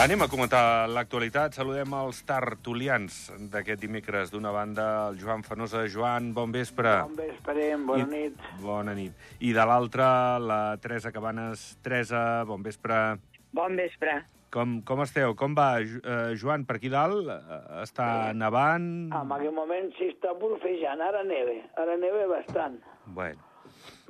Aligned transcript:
Anem 0.00 0.22
a 0.24 0.28
comentar 0.32 0.88
l'actualitat. 0.88 1.52
Saludem 1.58 1.92
els 1.98 2.22
tertulians 2.24 3.16
d'aquest 3.52 3.82
dimecres. 3.82 4.30
D'una 4.32 4.52
banda, 4.54 4.86
el 5.10 5.18
Joan 5.20 5.42
Fanosa. 5.44 5.82
Joan, 5.92 6.30
bon 6.34 6.52
vespre. 6.54 6.94
Bon 7.04 7.16
vespre, 7.18 7.66
bona 7.76 8.04
I- 8.04 8.06
nit. 8.08 8.38
Bona 8.62 8.94
nit. 8.94 9.12
I 9.40 9.52
de 9.52 9.66
l'altra, 9.66 10.38
la 10.38 10.76
Teresa 10.80 11.12
Cabanes. 11.12 11.76
Teresa, 11.82 12.44
bon 12.44 12.62
vespre. 12.62 13.18
Bon 13.52 13.76
vespre. 13.76 14.22
Com, 14.50 14.80
com 14.82 15.02
esteu? 15.02 15.36
Com 15.36 15.54
va, 15.54 15.80
eh, 15.80 16.34
Joan, 16.36 16.64
per 16.64 16.76
aquí 16.76 16.88
dalt? 16.88 17.28
Eh, 17.28 17.82
Està 17.84 18.32
nevant? 18.34 19.12
En 19.12 19.32
aquell 19.36 19.52
moment 19.54 19.92
sí 19.98 20.08
està 20.16 20.32
burfejant, 20.34 21.00
ara 21.00 21.22
neve. 21.22 21.60
Ara 21.76 21.96
neve 21.96 22.26
bastant. 22.26 22.80
Bueno, 23.06 23.38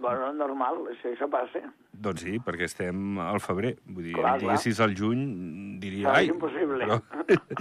Bueno, 0.01 0.33
normal, 0.33 0.79
si 1.03 1.09
això 1.09 1.29
passa. 1.29 1.61
Doncs 1.93 2.23
sí, 2.25 2.39
perquè 2.45 2.65
estem 2.69 3.19
al 3.21 3.41
febrer. 3.45 3.75
Vull 3.87 4.07
dir, 4.09 4.15
Clar, 4.17 4.37
diguessis 4.41 4.79
al 4.81 4.95
juny, 4.97 5.25
diria... 5.83 6.07
Clar, 6.09 6.17
Ai, 6.21 6.29
és 6.29 6.35
impossible. 6.35 6.89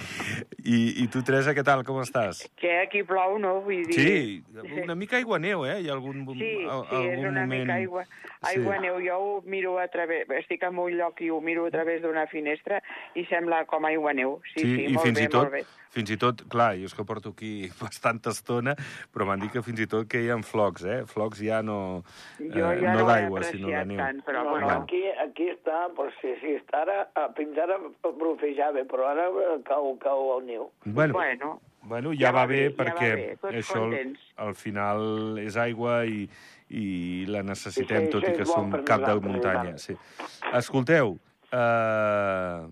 I, 0.63 0.77
I 1.03 1.07
tu, 1.11 1.21
Teresa, 1.25 1.53
què 1.57 1.63
tal? 1.65 1.83
Com 1.87 1.99
estàs? 2.03 2.43
Que 2.59 2.75
aquí 2.83 3.01
plou, 3.07 3.37
no? 3.41 3.57
Vull 3.65 3.83
dir... 3.89 3.95
Sí, 3.99 4.43
una 4.83 4.95
mica 4.95 5.17
aigua 5.19 5.39
neu, 5.41 5.65
eh? 5.67 5.79
Hi 5.83 5.89
ha 5.89 5.95
algun, 5.95 6.23
Sí, 6.37 6.51
al- 6.69 6.85
sí, 6.89 6.95
és 6.95 7.17
algun 7.17 7.27
una 7.31 7.43
moment... 7.45 7.63
mica 7.65 7.77
aigua, 7.79 8.05
aigua 8.53 8.77
Sí. 8.77 8.83
neu. 8.85 8.99
Jo 9.05 9.17
ho 9.19 9.33
miro 9.45 9.77
a 9.79 9.87
través... 9.91 10.29
Estic 10.39 10.63
en 10.67 10.77
un 10.79 10.95
lloc 10.97 11.19
i 11.25 11.29
ho 11.33 11.41
miro 11.41 11.65
a 11.67 11.71
través 11.73 12.01
d'una 12.03 12.27
finestra 12.31 12.81
i 13.15 13.25
sembla 13.31 13.65
com 13.69 13.85
aigua 13.89 14.13
neu. 14.13 14.39
Sí, 14.53 14.61
sí, 14.63 14.75
i 14.87 14.93
molt 14.95 15.07
fins 15.09 15.19
bé, 15.19 15.25
i 15.27 15.33
tot, 15.33 15.47
molt 15.49 15.57
bé. 15.59 15.65
Fins 15.93 16.11
i 16.13 16.17
tot, 16.21 16.43
clar, 16.51 16.73
jo 16.79 16.89
és 16.89 16.93
que 16.95 17.05
porto 17.07 17.33
aquí 17.33 17.69
bastanta 17.81 18.33
estona, 18.35 18.75
però 19.13 19.25
m'han 19.29 19.41
dit 19.45 19.53
que 19.53 19.63
fins 19.65 19.81
i 19.83 19.87
tot 19.89 20.07
que 20.09 20.21
hi 20.23 20.29
ha 20.29 20.37
flocs, 20.45 20.85
eh? 20.85 20.99
Flocs 21.09 21.41
ja 21.45 21.61
no, 21.65 21.79
Jo 22.39 22.71
eh, 22.71 22.81
ja 22.81 22.93
no 22.93 23.01
no, 23.01 23.07
d'aigua, 23.09 23.43
sinó 23.47 23.71
de 23.73 23.85
neu. 23.93 24.01
tant, 24.01 24.21
però 24.27 24.43
No, 24.43 24.53
bueno, 24.55 24.67
no, 24.67 24.83
aquí, 24.83 25.01
aquí 25.23 25.49
està, 25.51 25.87
pues, 25.97 26.13
sí, 26.21 26.35
sí, 26.41 26.55
està 26.61 26.83
ara, 26.85 26.99
eh, 27.15 27.27
fins 27.37 27.57
ara 27.59 27.79
brufejava, 28.19 28.85
però 28.89 29.09
ara 29.11 29.27
eh, 29.29 29.57
cau, 29.67 29.95
cau 30.01 30.37
el 30.37 30.45
niu. 30.47 30.69
Bueno, 30.85 31.13
bueno, 31.13 31.59
bueno, 31.83 32.13
ja, 32.13 32.27
ja 32.27 32.31
va 32.31 32.41
va 32.43 32.45
bé, 32.51 32.61
bé, 32.61 32.69
ja 32.69 32.75
va 32.75 32.83
perquè 32.83 33.09
bé, 33.15 33.27
tots 33.41 33.55
això 33.61 33.83
al, 33.83 33.95
contents. 33.95 34.27
al 34.45 34.55
final 34.55 35.39
és 35.41 35.57
aigua 35.57 36.03
i, 36.05 36.27
i 36.69 36.85
la 37.27 37.41
necessitem, 37.43 38.05
Sí, 38.05 38.11
sí, 38.11 38.13
tot 38.13 38.27
i 38.29 38.35
que 38.37 38.45
som 38.45 38.69
per 38.71 38.83
cap 38.87 39.05
de 39.07 39.15
muntanya. 39.25 39.77
Sí. 39.81 39.95
Escolteu, 40.53 41.17
eh, 41.51 42.67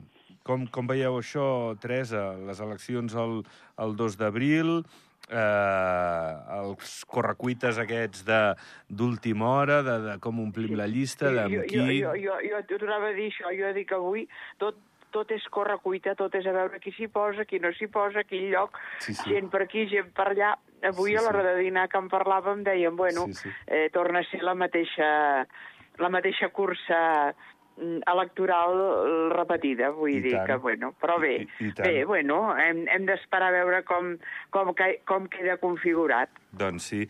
com, 0.47 0.65
com 0.71 0.87
veieu 0.89 1.19
això, 1.19 1.75
Teresa? 1.83 2.31
Les 2.47 2.61
eleccions 2.63 3.13
el, 3.19 3.41
el 3.83 3.95
2 3.99 4.17
d'abril, 4.19 4.79
eh, 5.29 6.33
els 6.57 6.97
correcuites 7.09 7.79
aquests 7.83 8.25
d'última 8.89 9.49
hora, 9.59 9.81
de, 9.85 9.97
de 10.07 10.17
com 10.23 10.39
omplim 10.43 10.75
la 10.79 10.87
llista, 10.87 11.29
de 11.31 11.41
jo, 11.41 11.45
amb 11.45 11.55
jo, 11.57 11.63
qui... 11.69 11.79
jo, 12.01 12.13
jo, 12.15 12.37
jo, 12.49 12.61
jo 12.69 12.77
tornava 12.77 13.11
a 13.11 13.17
dir 13.17 13.29
això, 13.31 13.51
jo 13.55 13.73
dic 13.75 13.91
avui 13.97 14.27
tot, 14.61 14.79
tot 15.15 15.31
és 15.31 15.43
córrer 15.53 15.77
cuita, 15.83 16.15
tot 16.19 16.33
és 16.35 16.47
a 16.47 16.53
veure 16.55 16.79
qui 16.83 16.91
s'hi 16.95 17.07
posa, 17.11 17.45
qui 17.47 17.59
no 17.63 17.71
s'hi 17.75 17.87
posa, 17.91 18.23
quin 18.27 18.49
lloc, 18.51 18.77
Sí, 19.03 19.13
sí. 19.15 19.31
gent 19.33 19.51
per 19.53 19.63
aquí, 19.67 19.87
gent 19.91 20.11
per 20.15 20.31
allà. 20.33 20.55
Avui 20.85 21.15
Sí, 21.15 21.17
a 21.17 21.23
l'hora 21.25 21.41
sí. 21.41 21.47
de 21.47 21.63
dinar 21.65 21.87
que 21.89 21.97
en 21.97 22.09
parlàvem 22.11 22.59
dèiem, 22.67 22.95
bueno, 22.95 23.25
Sí, 23.31 23.33
sí. 23.47 23.49
Eh, 23.65 23.87
torna 23.93 24.19
a 24.21 24.27
ser 24.29 24.43
la 24.45 24.53
mateixa, 24.53 25.07
la 25.97 26.09
mateixa 26.13 26.51
cursa 26.53 27.33
electoral 27.77 28.73
eh, 28.79 29.29
repetida, 29.35 29.91
vull 29.93 30.15
I 30.15 30.21
dir 30.23 30.31
tant. 30.35 30.45
que, 30.49 30.55
bueno, 30.63 30.93
però 31.01 31.19
bé, 31.21 31.33
I- 31.43 31.67
i 31.67 31.71
tant. 31.73 31.85
bé, 31.87 32.05
bueno, 32.09 32.39
hem, 32.57 32.85
hem 32.89 33.05
d'esperar 33.05 33.49
a 33.51 33.57
veure 33.59 33.83
com, 33.85 34.15
com, 34.49 34.73
com 35.05 35.27
queda 35.29 35.57
configurat. 35.61 36.29
Doncs 36.57 36.87
sí. 36.89 37.03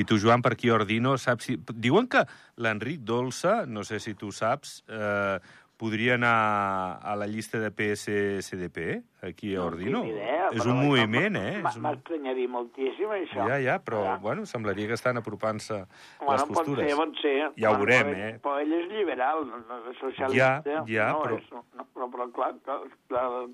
I 0.00 0.04
tu, 0.08 0.16
Joan, 0.18 0.40
per 0.42 0.54
aquí 0.54 0.70
a 0.70 0.78
Ordino, 0.78 1.16
saps 1.18 1.44
si... 1.50 1.58
Diuen 1.74 2.06
que 2.08 2.24
l'Enric 2.56 3.00
Dolça, 3.04 3.64
no 3.66 3.84
sé 3.84 3.98
si 4.00 4.14
tu 4.14 4.30
saps, 4.32 4.82
eh, 4.88 5.38
podria 5.76 6.14
anar 6.14 7.00
a 7.02 7.16
la 7.16 7.26
llista 7.26 7.58
de 7.58 7.70
PSCDP, 7.70 9.02
aquí 9.22 9.54
a 9.56 9.64
Ordino. 9.64 10.02
tinc 10.02 10.12
idea, 10.14 10.48
és 10.52 10.66
un 10.66 10.78
moviment, 10.86 11.36
eh? 11.36 11.60
M'estranyaria 11.64 12.48
moltíssim, 12.48 13.08
això. 13.10 13.46
Ja, 13.48 13.58
ja, 13.58 13.78
però, 13.82 14.04
Ja. 14.04 14.16
bueno, 14.22 14.46
semblaria 14.46 14.86
que 14.86 14.94
estan 14.94 15.16
apropant-se 15.16 15.74
les 15.74 15.88
Bueno, 16.20 16.46
pot 16.46 16.56
postures. 16.58 16.86
ser, 16.88 16.96
pot 16.96 17.16
ser. 17.20 17.52
Ja 17.56 17.70
ho 17.72 17.76
veurem, 17.78 18.06
però, 18.06 18.16
eh? 18.28 18.38
Però 18.42 18.60
ell 18.60 18.72
és 18.72 18.88
liberal, 18.92 19.46
no, 19.46 19.58
no 19.58 19.90
és 19.90 19.98
socialista. 19.98 20.62
Ja, 20.64 20.84
ja, 20.86 21.08
no, 21.12 21.22
però- 21.22 21.38
És, 21.38 21.50
no, 21.52 21.64
però, 21.94 22.10
però 22.10 22.30
clar, 22.32 22.54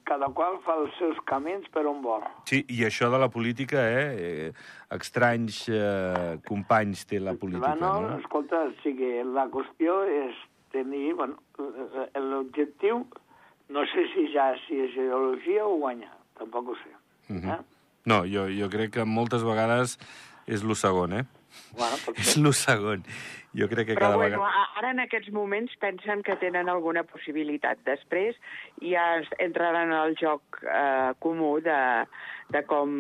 cada 0.05 0.27
qual 0.35 0.61
fa 0.65 0.75
els 0.77 0.93
seus 0.99 1.17
camins 1.25 1.67
per 1.73 1.87
on 1.87 2.03
vol. 2.03 2.23
Sí, 2.45 2.65
i 2.69 2.85
això 2.85 3.11
de 3.11 3.19
la 3.19 3.29
política, 3.31 3.79
eh? 3.89 4.53
estranys 4.91 5.69
eh, 5.69 6.39
companys 6.47 7.07
té 7.07 7.21
la 7.21 7.35
política, 7.35 7.75
bueno, 7.77 8.01
no? 8.11 8.19
escolta, 8.19 8.65
o 8.67 8.73
sigui, 8.83 9.23
la 9.25 9.47
qüestió 9.49 10.03
és 10.05 10.35
tenir, 10.73 11.15
bueno, 11.15 11.37
eh, 11.59 12.21
l'objectiu, 12.21 13.05
no 13.71 13.85
sé 13.87 14.07
si 14.15 14.29
ja 14.35 14.53
si 14.67 14.81
és 14.87 14.95
ideologia 14.97 15.67
o 15.67 15.77
guanyar, 15.79 16.15
tampoc 16.39 16.69
ho 16.73 16.79
sé. 16.81 16.95
Mhm. 17.29 17.51
eh? 17.51 17.59
No, 18.07 18.23
jo, 18.25 18.47
jo 18.49 18.71
crec 18.73 18.95
que 18.95 19.05
moltes 19.05 19.43
vegades 19.45 19.99
és 20.47 20.63
lo 20.65 20.75
segon, 20.75 21.13
eh? 21.13 21.25
Bueno, 21.77 21.97
És 22.17 22.37
lo 22.39 22.53
segon. 22.53 23.03
Jo 23.53 23.67
crec 23.69 23.89
que 23.89 23.95
Però 23.99 24.07
cada 24.13 24.17
bueno, 24.17 24.39
vegada... 24.39 24.67
ara 24.79 24.91
en 24.95 25.01
aquests 25.03 25.33
moments 25.35 25.73
pensen 25.83 26.23
que 26.23 26.37
tenen 26.39 26.69
alguna 26.71 27.03
possibilitat. 27.03 27.79
Després 27.85 28.37
ja 28.81 29.17
es- 29.19 29.33
entraran 29.39 29.91
al 29.93 30.15
joc 30.17 30.61
eh, 30.63 31.11
comú 31.19 31.57
de, 31.61 32.07
de, 32.55 32.63
com, 32.71 32.93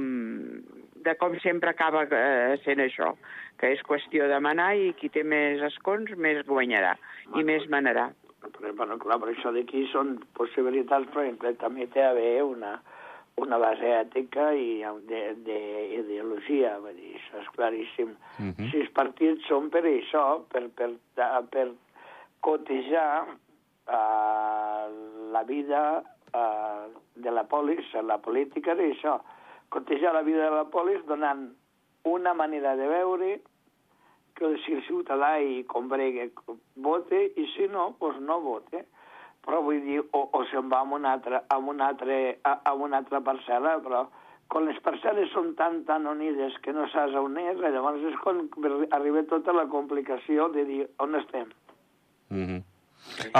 de 1.06 1.14
com 1.22 1.38
sempre 1.42 1.70
acaba 1.70 2.02
eh, 2.10 2.58
sent 2.64 2.82
això, 2.82 3.12
que 3.60 3.74
és 3.74 3.82
qüestió 3.84 4.24
de 4.30 4.38
manar 4.40 4.72
i 4.80 4.94
qui 4.96 5.10
té 5.12 5.22
més 5.26 5.60
escons 5.68 6.14
més 6.16 6.40
guanyarà 6.48 6.94
i 7.36 7.44
més 7.44 7.66
manarà. 7.72 8.08
Però, 8.40 8.72
bueno, 8.76 8.96
clar, 9.00 9.18
però 9.20 9.34
això 9.34 9.52
d'aquí 9.52 9.84
són 9.92 10.14
possibilitats, 10.36 11.10
per 11.12 11.26
exemple, 11.26 11.52
també 11.60 11.84
té 11.92 12.00
a 12.02 12.14
haver 12.14 12.40
una, 12.46 12.78
una 13.40 13.58
base 13.60 13.84
ètica 13.98 14.50
i 14.56 14.80
d'ideologia, 15.10 16.78
vull 16.80 16.96
dir, 16.96 17.12
això 17.20 17.42
és 17.42 17.52
claríssim. 17.58 18.16
Mhm. 18.38 18.70
Si 18.70 18.80
els 18.80 18.90
partits 18.96 19.46
són 19.48 19.68
per 19.68 19.84
això, 19.84 20.24
per, 20.48 20.64
per, 20.76 20.90
per 21.52 21.66
cotejar 22.40 23.28
uh, 23.28 24.88
la 25.36 25.44
vida 25.44 25.84
uh, 26.00 26.88
de 27.14 27.30
la 27.30 27.44
polis, 27.44 27.92
la 28.08 28.18
política 28.24 28.72
és 28.72 28.96
això, 28.96 29.20
cotejar 29.68 30.14
la 30.16 30.24
vida 30.26 30.48
de 30.48 30.56
la 30.56 30.68
polis 30.72 31.04
donant 31.06 31.50
una 32.04 32.34
manera 32.34 32.76
de 32.76 32.86
veure 32.88 33.40
que 34.36 34.54
si 34.64 34.72
el 34.72 34.82
ciutadà 34.86 35.34
hi 35.38 35.64
combregui, 35.68 36.30
vote, 36.80 37.18
i 37.36 37.44
si 37.54 37.68
no, 37.68 37.94
doncs 38.00 38.22
no 38.24 38.40
vote. 38.40 38.86
Però 39.44 39.60
vull 39.64 39.80
dir, 39.84 40.00
o, 40.00 40.20
o 40.36 40.40
se'n 40.50 40.68
va 40.72 40.82
amb 40.84 40.98
una 40.98 41.14
altra, 41.16 41.42
amb 41.52 41.72
una 41.72 41.90
altra, 41.92 42.16
a, 42.44 42.58
a 42.70 42.74
una 42.76 43.00
altra 43.00 43.22
parcel·la, 43.24 43.78
però 43.84 44.04
quan 44.50 44.66
les 44.66 44.80
parcel·les 44.84 45.30
són 45.32 45.54
tan, 45.56 45.80
tan 45.88 46.08
unides 46.10 46.56
que 46.64 46.74
no 46.76 46.88
saps 46.92 47.16
on 47.16 47.38
és, 47.40 47.60
llavors 47.60 48.04
és 48.10 48.18
quan 48.24 48.42
arriba 48.96 49.22
tota 49.30 49.54
la 49.56 49.66
complicació 49.70 50.50
de 50.56 50.64
dir 50.68 50.80
on 50.98 51.14
estem. 51.20 51.48
Mm 52.30 52.46
-hmm. 52.46 52.62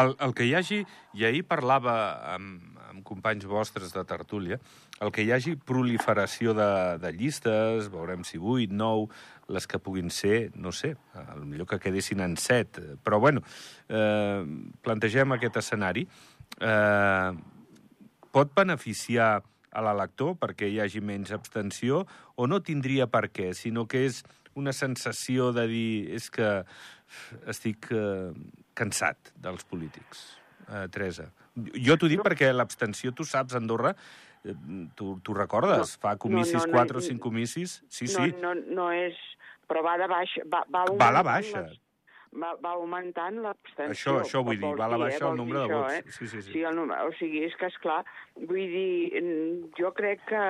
el, 0.01 0.15
el 0.27 0.35
que 0.35 0.45
hi 0.45 0.55
hagi, 0.55 0.87
i 1.15 1.25
ahir 1.25 1.45
parlava 1.47 1.95
amb, 2.35 2.70
amb 2.91 3.05
companys 3.07 3.47
vostres 3.49 3.95
de 3.95 4.03
tertúlia, 4.05 4.59
el 5.01 5.13
que 5.15 5.23
hi 5.25 5.31
hagi 5.35 5.55
proliferació 5.57 6.55
de, 6.57 6.71
de 7.01 7.13
llistes, 7.15 7.89
veurem 7.93 8.25
si 8.27 8.41
8, 8.41 8.75
9, 8.75 9.07
les 9.55 9.67
que 9.71 9.81
puguin 9.83 10.11
ser, 10.15 10.51
no 10.55 10.73
sé, 10.75 10.95
millor 11.43 11.69
que 11.71 11.81
quedessin 11.83 12.23
en 12.27 12.37
7, 12.39 12.99
però 13.05 13.21
bueno, 13.23 13.43
eh, 13.89 14.43
plantegem 14.83 15.37
aquest 15.37 15.61
escenari. 15.63 16.07
Eh, 16.61 17.31
pot 18.31 18.53
beneficiar 18.55 19.41
a 19.71 19.83
l'elector 19.87 20.37
perquè 20.39 20.69
hi 20.71 20.81
hagi 20.83 21.03
menys 21.03 21.33
abstenció 21.35 22.05
o 22.37 22.47
no 22.51 22.61
tindria 22.63 23.07
per 23.11 23.29
què, 23.31 23.53
sinó 23.55 23.87
que 23.91 24.05
és 24.07 24.23
una 24.59 24.75
sensació 24.75 25.53
de 25.55 25.67
dir 25.71 25.93
és 26.17 26.27
que 26.35 26.49
estic 27.51 27.91
eh, 27.95 28.31
cansat 28.75 29.33
dels 29.39 29.67
polítics, 29.67 30.27
eh, 30.69 30.87
Teresa. 30.91 31.31
Jo 31.57 31.97
t'ho 31.99 32.09
dic 32.09 32.23
perquè 32.23 32.53
l'abstenció, 32.55 33.13
tu 33.13 33.25
saps, 33.25 33.55
Andorra, 33.59 33.95
eh, 34.45 34.55
tu, 34.95 35.19
tu 35.25 35.35
recordes, 35.35 35.97
No, 35.97 36.01
fa 36.09 36.17
comicis, 36.17 36.55
no, 36.61 36.67
no, 36.67 36.73
quatre 36.73 36.99
o 36.99 37.01
no, 37.01 37.07
cinc 37.07 37.21
comicis, 37.21 37.83
sí, 37.89 38.07
sí, 38.07 38.33
No, 38.41 38.55
no, 38.55 38.75
no 38.83 38.91
és... 38.95 39.19
Però 39.71 39.85
va 39.87 39.93
de 40.01 40.07
baixa. 40.11 40.43
Va, 40.51 40.65
va, 40.67 40.85
va 40.99 41.09
a 41.09 41.15
la 41.15 41.23
baixa. 41.23 41.61
les- 41.69 41.79
Va, 42.31 42.53
va 42.63 42.77
augmentant 42.77 43.41
l'abstenció. 43.43 43.91
Això, 43.91 44.13
això 44.23 44.41
vull 44.47 44.59
dir, 44.61 44.69
va 44.79 44.85
a 44.87 44.91
la 44.93 44.99
baixa 45.03 45.25
eh? 45.25 45.31
el 45.33 45.37
nombre 45.39 45.59
de 45.59 45.65
això, 45.67 45.79
vots. 45.81 45.95
Eh? 45.95 46.13
Sí, 46.15 46.27
sí, 46.31 46.43
sí. 46.43 46.53
sí 46.53 46.61
el 46.63 46.77
número, 46.79 47.09
o 47.09 47.13
sigui, 47.19 47.41
és 47.43 47.57
que, 47.59 47.67
és 47.67 47.79
clar, 47.83 48.05
vull 48.37 48.71
dir, 48.71 49.23
jo 49.79 49.91
crec 49.99 50.23
que 50.29 50.43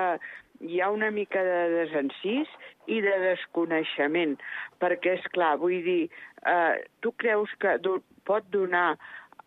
hi 0.68 0.82
ha 0.84 0.90
una 0.92 1.08
mica 1.10 1.40
de 1.40 1.62
desencís 1.72 2.52
i 2.84 3.00
de 3.00 3.14
desconeixement, 3.24 4.36
perquè, 4.80 5.16
és 5.22 5.28
clar, 5.32 5.54
vull 5.62 5.78
dir, 5.86 6.10
eh, 6.44 6.84
tu 7.00 7.12
creus 7.16 7.48
que 7.64 7.78
do, 7.80 8.02
pot 8.28 8.44
donar 8.52 8.98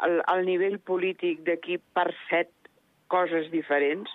el, 0.06 0.22
el 0.34 0.46
nivell 0.48 0.80
polític 0.80 1.44
d'aquí 1.48 1.80
per 1.96 2.10
set 2.30 2.52
coses 3.14 3.50
diferents? 3.54 4.12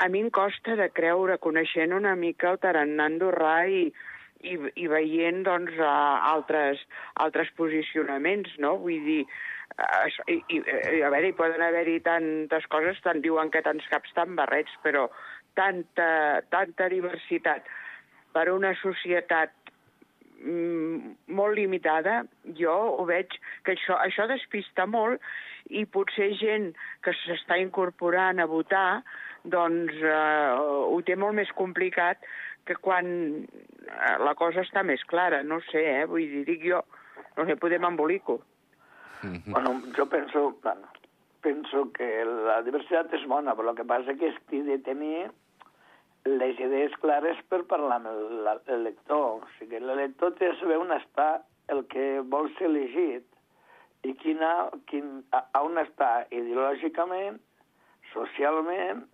A 0.00 0.08
mi 0.08 0.22
em 0.24 0.30
costa 0.32 0.76
de 0.78 0.88
creure, 0.96 1.36
coneixent 1.42 1.92
una 1.92 2.14
mica 2.16 2.52
el 2.52 2.60
tarannà 2.62 3.08
andorrà 3.10 3.56
i, 3.68 3.82
i, 4.40 4.56
i 4.82 4.86
veient 4.88 5.42
doncs, 5.44 5.76
altres, 5.84 6.80
altres 7.24 7.50
posicionaments, 7.58 8.54
no? 8.62 8.76
Vull 8.80 9.02
dir, 9.04 9.24
i, 10.28 10.38
i, 10.56 10.62
a 11.04 11.10
veure, 11.12 11.28
hi 11.28 11.36
poden 11.36 11.64
haver-hi 11.64 11.98
tantes 12.06 12.66
coses, 12.72 13.00
tant 13.04 13.20
diuen 13.24 13.52
que 13.52 13.62
tants 13.66 13.86
caps, 13.92 14.14
tan 14.16 14.36
barrets, 14.38 14.72
però 14.84 15.08
tanta, 15.58 16.40
tanta 16.52 16.88
diversitat 16.92 17.68
per 18.32 18.48
una 18.52 18.72
societat 18.80 19.52
molt 20.40 21.54
limitada, 21.58 22.22
jo 22.56 22.72
ho 22.72 23.04
veig 23.08 23.34
que 23.64 23.74
això, 23.74 23.98
això 24.00 24.26
despista 24.30 24.86
molt 24.88 25.20
i 25.68 25.84
potser 25.84 26.30
gent 26.40 26.70
que 27.04 27.12
s'està 27.12 27.58
incorporant 27.60 28.40
a 28.40 28.48
votar 28.48 29.02
doncs 29.44 29.96
eh, 30.04 30.52
ho 30.56 31.00
té 31.06 31.16
molt 31.16 31.36
més 31.36 31.50
complicat 31.56 32.24
que 32.68 32.76
quan 32.76 33.06
eh, 33.40 34.16
la 34.20 34.34
cosa 34.36 34.64
està 34.64 34.82
més 34.84 35.02
clara, 35.08 35.42
no 35.42 35.60
sé, 35.70 35.84
eh? 36.00 36.06
vull 36.08 36.26
dir, 36.28 36.44
dic 36.48 36.64
jo, 36.68 36.82
no 37.36 37.46
sé, 37.48 37.56
podem 37.56 37.84
embolico. 37.88 38.40
Mm 39.22 39.36
-hmm. 39.36 39.52
Bueno, 39.52 39.82
jo 39.96 40.06
penso, 40.06 40.56
bueno, 40.62 40.88
penso 41.40 41.90
que 41.92 42.24
la 42.24 42.62
diversitat 42.62 43.12
és 43.14 43.26
bona, 43.26 43.54
però 43.54 43.70
el 43.70 43.76
que 43.76 43.84
passa 43.84 44.14
que 44.14 44.28
és 44.28 44.38
que 44.48 44.62
de 44.62 44.78
tenir 44.78 45.30
les 46.28 46.58
idees 46.60 46.94
clares 47.00 47.38
per 47.48 47.62
parlar 47.68 48.00
amb 48.00 48.08
l'elector. 48.44 49.40
O 49.40 49.52
sigui, 49.58 49.80
l'elector 49.80 50.34
té 50.38 50.50
de 50.50 50.58
saber 50.60 50.78
on 50.80 50.92
està 50.96 51.30
el 51.72 51.84
que 51.92 52.20
vol 52.32 52.50
ser 52.58 52.68
elegit 52.68 53.26
i 54.08 54.14
quina, 54.20 54.70
quin, 54.90 55.20
a, 55.36 55.44
on 55.60 55.80
està 55.80 56.26
ideològicament, 56.32 57.38
socialment 58.12 59.04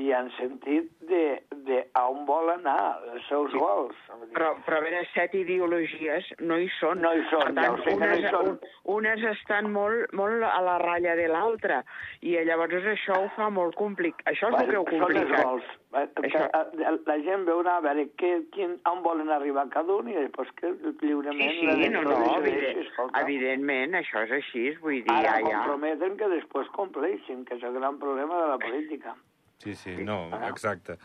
i 0.00 0.12
en 0.16 0.30
sentit 0.38 0.88
de, 1.10 1.24
de 1.66 1.80
a 1.98 2.06
on 2.08 2.24
vol 2.28 2.48
anar, 2.52 3.00
els 3.12 3.26
seus 3.28 3.50
sí. 3.52 3.60
gols. 3.60 3.96
Però, 4.34 4.52
però 4.64 4.78
a 4.78 4.84
veure, 4.84 5.02
set 5.12 5.34
ideologies 5.36 6.30
no 6.40 6.56
hi 6.60 6.70
són. 6.78 7.02
No 7.04 7.12
hi 7.16 7.24
són, 7.32 7.52
tant, 7.58 7.76
ja 7.84 7.96
unes, 7.96 8.00
no 8.00 8.16
hi 8.16 8.32
són. 8.32 8.56
unes 8.96 9.26
estan 9.34 9.70
molt, 9.74 10.14
molt 10.16 10.46
a 10.46 10.56
la 10.64 10.78
ratlla 10.82 11.16
de 11.18 11.28
l'altra, 11.32 11.82
i 12.24 12.38
llavors 12.48 12.88
això 12.94 13.18
ho 13.24 13.28
fa 13.36 13.50
molt 13.52 13.76
complicat. 13.78 14.24
Això 14.32 14.48
és 14.48 14.56
bueno, 14.56 14.66
el 14.66 14.72
que 14.72 14.80
ho 14.80 14.88
complica. 15.04 15.28
Són 15.28 15.36
els 15.36 15.46
gols. 15.50 15.70
Eh, 15.90 16.06
això... 16.22 16.44
Eh, 16.46 16.90
la 17.10 17.16
gent 17.26 17.46
veurà 17.48 17.76
a 17.78 17.84
veure 17.84 18.06
què, 18.20 18.32
quin, 18.54 18.76
on 18.88 19.02
volen 19.06 19.32
arribar 19.34 19.66
cada 19.74 19.96
un 19.96 20.10
i 20.10 20.16
després 20.16 20.52
que 20.60 20.72
lliurement... 21.02 21.40
Sí, 21.40 21.66
sí, 21.66 21.88
no, 21.92 22.04
no, 22.06 22.20
evident, 22.38 22.84
evidentment, 23.24 23.98
això 24.00 24.24
és 24.28 24.36
així, 24.38 24.68
vull 24.84 25.00
dir, 25.00 25.16
Ara 25.16 25.40
ja, 25.40 25.40
ja. 25.42 25.64
comprometen 25.64 26.16
que 26.20 26.30
després 26.36 26.70
compleixin, 26.76 27.44
que 27.48 27.58
és 27.58 27.66
el 27.66 27.76
gran 27.80 27.98
problema 28.02 28.38
de 28.44 28.54
la 28.54 28.60
política. 28.62 29.16
Sí, 29.60 29.74
sí, 29.76 29.96
no, 30.04 30.30
exacte. 30.48 30.96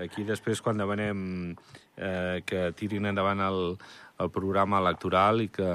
Aquí 0.00 0.22
després, 0.24 0.62
quan 0.62 0.78
demanem 0.78 1.20
eh, 1.98 2.40
que 2.46 2.68
tirin 2.78 3.08
endavant 3.10 3.42
el, 3.42 3.74
el 4.22 4.30
programa 4.32 4.78
electoral 4.80 5.42
i 5.42 5.48
que 5.52 5.68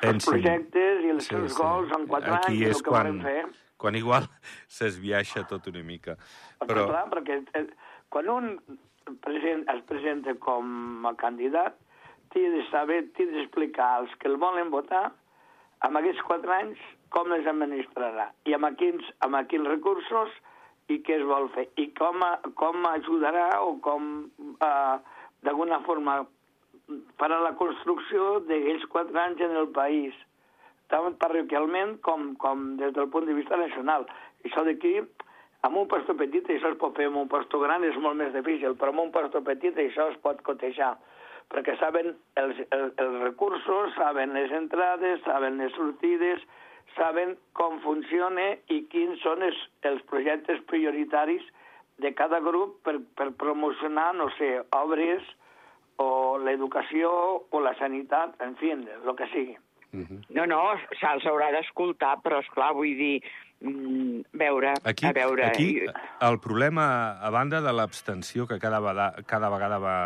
pensin... 0.00 0.14
Els 0.16 0.28
projectes 0.30 1.04
i 1.04 1.12
els 1.14 1.28
sí, 1.28 1.34
seus 1.36 1.52
sí. 1.52 1.58
gols 1.60 1.92
en 1.94 2.08
quatre 2.10 2.34
Aquí 2.38 2.56
anys 2.56 2.64
és 2.70 2.80
el 2.80 2.82
que 2.82 2.94
quan, 2.94 3.20
fer. 3.26 3.42
quan 3.78 3.98
igual 4.00 4.26
s'esbiaixa 4.78 5.44
tot 5.50 5.68
una 5.70 5.84
mica. 5.86 6.16
Però... 6.64 6.88
Clar, 6.90 7.04
perquè 7.12 7.38
eh, 7.60 7.66
quan 8.10 8.32
un 8.32 8.50
present, 9.24 9.64
es 9.70 9.84
presenta 9.88 10.34
com 10.42 11.06
a 11.06 11.14
candidat, 11.20 11.78
té 12.32 12.42
de 12.52 12.64
saber, 12.72 13.04
té 13.16 13.28
d'explicar 13.30 13.88
als 14.00 14.12
que 14.20 14.28
el 14.32 14.40
volen 14.40 14.72
votar 14.72 15.10
amb 15.86 16.00
aquests 16.00 16.24
quatre 16.26 16.52
anys 16.56 16.80
com 17.14 17.30
les 17.32 17.46
administrarà 17.48 18.32
i 18.48 18.56
amb 18.56 18.68
quins, 18.80 19.04
amb 19.24 19.38
quins 19.48 19.68
recursos 19.70 20.34
i 20.88 20.98
què 21.04 21.18
es 21.18 21.26
vol 21.28 21.48
fer 21.54 21.66
i 21.76 21.88
com, 21.98 22.24
com 22.56 22.88
ajudarà 22.90 23.48
o 23.64 23.76
com 23.84 24.08
eh, 24.64 24.96
d'alguna 25.44 25.80
forma 25.86 26.22
farà 27.20 27.38
la 27.44 27.54
construcció 27.58 28.38
d'aquells 28.48 28.86
quatre 28.92 29.20
anys 29.20 29.42
en 29.44 29.54
el 29.60 29.68
país, 29.76 30.14
tant 30.92 31.16
parroquialment 31.20 31.98
com, 32.06 32.30
com 32.40 32.70
des 32.80 32.94
del 32.96 33.10
punt 33.12 33.28
de 33.28 33.36
vista 33.36 33.58
nacional. 33.60 34.06
Això 34.46 34.64
d'aquí, 34.64 34.94
amb 35.68 35.76
un 35.82 35.88
pastor 35.90 36.16
petit, 36.20 36.48
això 36.48 36.72
es 36.72 36.78
pot 36.80 36.96
fer, 36.96 37.10
amb 37.10 37.20
un 37.24 37.28
pastor 37.28 37.66
gran 37.66 37.84
és 37.84 37.98
molt 38.00 38.16
més 38.20 38.32
difícil, 38.36 38.76
però 38.80 38.94
amb 38.94 39.04
un 39.04 39.12
pastor 39.12 39.44
petit 39.44 39.76
això 39.76 40.08
es 40.12 40.16
pot 40.24 40.40
cotejar, 40.46 40.94
perquè 41.52 41.76
saben 41.80 42.14
els, 42.40 42.62
els, 42.70 42.94
els 42.96 43.20
recursos, 43.26 43.92
saben 43.98 44.32
les 44.36 44.54
entrades, 44.62 45.20
saben 45.26 45.60
les 45.60 45.74
sortides, 45.76 46.44
saben 46.96 47.36
com 47.52 47.78
funciona 47.84 48.52
i 48.72 48.82
quins 48.92 49.20
són 49.22 49.42
els, 49.42 49.58
els 49.88 50.02
projectes 50.10 50.60
prioritaris 50.70 51.44
de 51.98 52.12
cada 52.14 52.40
grup 52.40 52.78
per, 52.86 52.98
per 53.18 53.32
promocionar, 53.38 54.12
no 54.14 54.28
sé, 54.38 54.58
obres 54.76 55.24
o 55.98 56.38
l'educació 56.38 57.10
o 57.50 57.60
la 57.60 57.74
sanitat, 57.78 58.36
en 58.44 58.54
fi, 58.60 58.70
el 58.70 59.16
que 59.18 59.26
sigui. 59.32 59.56
Uh 59.92 60.04
-huh. 60.04 60.20
No, 60.36 60.46
no, 60.46 60.60
se'ls 61.00 61.24
haurà 61.26 61.50
d'escoltar, 61.50 62.18
però, 62.22 62.38
és 62.40 62.50
clar 62.54 62.74
vull 62.74 62.94
dir, 62.96 63.22
veure, 63.60 64.74
aquí, 64.84 65.06
a 65.06 65.12
veure... 65.12 65.46
Aquí 65.46 65.80
el 66.20 66.38
problema, 66.40 67.18
a 67.18 67.30
banda 67.30 67.60
de 67.60 67.72
l'abstenció, 67.72 68.46
que 68.46 68.58
cada, 68.58 68.80
vegada, 68.80 69.22
cada 69.26 69.50
vegada 69.50 69.78
va, 69.82 69.96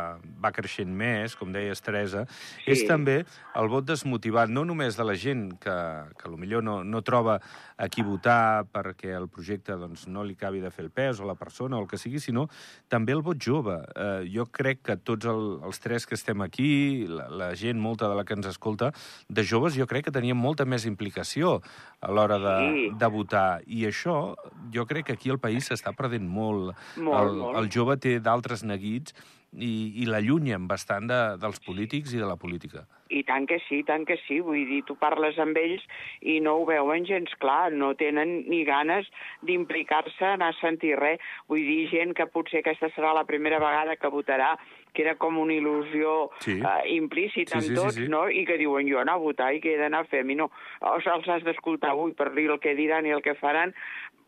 va 0.40 0.52
creixent 0.52 0.92
més, 0.92 1.36
com 1.36 1.52
deies, 1.52 1.80
Teresa, 1.84 2.24
sí. 2.30 2.72
és 2.72 2.84
també 2.88 3.22
el 3.58 3.68
vot 3.72 3.86
desmotivat, 3.88 4.52
no 4.52 4.64
només 4.68 4.96
de 4.96 5.06
la 5.06 5.16
gent 5.16 5.50
que, 5.60 5.76
que 6.18 6.32
millor 6.32 6.64
no, 6.64 6.80
no 6.84 7.02
troba 7.04 7.38
a 7.76 7.88
qui 7.92 8.04
votar 8.06 8.64
perquè 8.72 9.12
el 9.16 9.28
projecte 9.32 9.76
doncs, 9.76 10.06
no 10.08 10.24
li 10.24 10.36
acabi 10.38 10.62
de 10.62 10.70
fer 10.72 10.86
el 10.86 10.92
pes, 10.94 11.20
o 11.20 11.28
la 11.28 11.36
persona, 11.36 11.76
o 11.76 11.84
el 11.84 11.90
que 11.90 12.00
sigui, 12.00 12.20
sinó 12.22 12.48
també 12.92 13.12
el 13.16 13.24
vot 13.24 13.40
jove. 13.40 13.78
Eh, 13.92 14.28
jo 14.32 14.46
crec 14.48 14.82
que 14.88 14.96
tots 14.96 15.28
el, 15.28 15.42
els 15.66 15.82
tres 15.82 16.08
que 16.08 16.16
estem 16.16 16.40
aquí, 16.44 17.04
la, 17.08 17.28
la 17.28 17.52
gent, 17.58 17.80
molta 17.80 18.08
de 18.08 18.16
la 18.16 18.24
que 18.24 18.36
ens 18.38 18.48
escolta, 18.48 18.92
de 19.28 19.44
joves 19.44 19.76
jo 19.76 19.88
crec 19.90 20.08
que 20.08 20.14
teníem 20.14 20.38
molta 20.38 20.64
més 20.68 20.86
implicació 20.88 21.58
a 22.00 22.12
l'hora 22.12 22.38
de, 22.40 22.56
sí. 22.62 22.86
de 22.98 23.12
votar 23.12 23.41
i 23.66 23.84
això, 23.88 24.34
jo 24.74 24.86
crec 24.88 25.10
que 25.10 25.18
aquí 25.18 25.30
el 25.32 25.40
país 25.42 25.70
s'està 25.70 25.94
perdent 25.96 26.26
molt. 26.28 26.72
molt, 26.96 27.20
el, 27.20 27.38
molt. 27.42 27.60
el 27.60 27.70
jove 27.72 27.98
té 28.00 28.18
d'altres 28.20 28.64
neguits 28.64 29.14
i, 29.52 30.00
i 30.00 30.08
l'allunyen 30.08 30.66
bastant 30.68 31.08
de, 31.10 31.20
dels 31.40 31.60
polítics 31.66 32.14
i 32.16 32.20
de 32.20 32.28
la 32.28 32.38
política. 32.40 32.86
I 33.12 33.20
tant 33.28 33.44
que 33.48 33.58
sí, 33.66 33.82
tant 33.84 34.06
que 34.08 34.16
sí. 34.24 34.38
Vull 34.40 34.64
dir, 34.68 34.80
tu 34.88 34.96
parles 35.00 35.36
amb 35.42 35.58
ells 35.60 35.84
i 36.24 36.38
no 36.40 36.56
ho 36.60 36.64
veuen 36.68 37.04
gens 37.08 37.34
clar, 37.42 37.72
no 37.72 37.92
tenen 38.00 38.38
ni 38.48 38.62
ganes 38.64 39.08
d'implicar-se, 39.44 40.32
anar 40.32 40.52
a 40.54 40.58
sentir 40.60 40.94
res. 41.00 41.20
Vull 41.52 41.64
dir, 41.68 41.82
gent 41.92 42.16
que 42.16 42.28
potser 42.32 42.62
aquesta 42.62 42.88
serà 42.96 43.12
la 43.18 43.26
primera 43.28 43.60
vegada 43.60 43.98
que 44.00 44.12
votarà 44.12 44.54
que 44.92 45.02
era 45.04 45.14
com 45.20 45.38
una 45.40 45.54
il·lusió 45.56 46.14
sí. 46.44 46.58
uh, 46.60 46.80
implícita 46.92 47.60
sí, 47.60 47.68
en 47.68 47.68
sí, 47.70 47.76
tots, 47.78 47.96
sí, 47.96 48.06
sí. 48.06 48.12
no? 48.12 48.26
I 48.28 48.44
que 48.48 48.58
diuen, 48.60 48.88
jo 48.88 49.00
anar 49.00 49.16
a 49.18 49.24
votar 49.24 49.52
i 49.54 49.60
que 49.64 49.74
he 49.74 49.80
d'anar 49.80 50.04
a 50.04 50.10
fer. 50.10 50.24
Mi 50.28 50.36
no, 50.38 50.50
o 50.80 50.96
els 51.00 51.28
has 51.28 51.46
d'escoltar 51.46 51.94
avui 51.94 52.16
per 52.18 52.32
dir 52.36 52.50
el 52.50 52.60
que 52.62 52.76
diran 52.78 53.08
i 53.08 53.14
el 53.16 53.24
que 53.24 53.36
faran. 53.40 53.74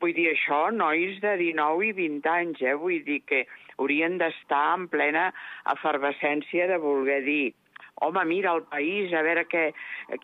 Vull 0.00 0.14
dir, 0.16 0.30
això, 0.33 0.68
nois 0.75 1.21
de 1.23 1.37
19 1.40 1.88
i 1.88 1.92
20 1.97 2.30
anys, 2.30 2.64
eh? 2.64 2.75
Vull 2.76 3.04
dir 3.06 3.21
que 3.28 3.44
haurien 3.78 4.18
d'estar 4.21 4.64
en 4.78 4.88
plena 4.92 5.28
efervescència 5.73 6.68
de 6.71 6.80
voler 6.83 7.21
dir 7.25 7.44
home, 8.02 8.25
mira 8.25 8.52
el 8.52 8.64
país, 8.64 9.12
a 9.14 9.23
veure 9.23 9.44
què, 9.47 9.68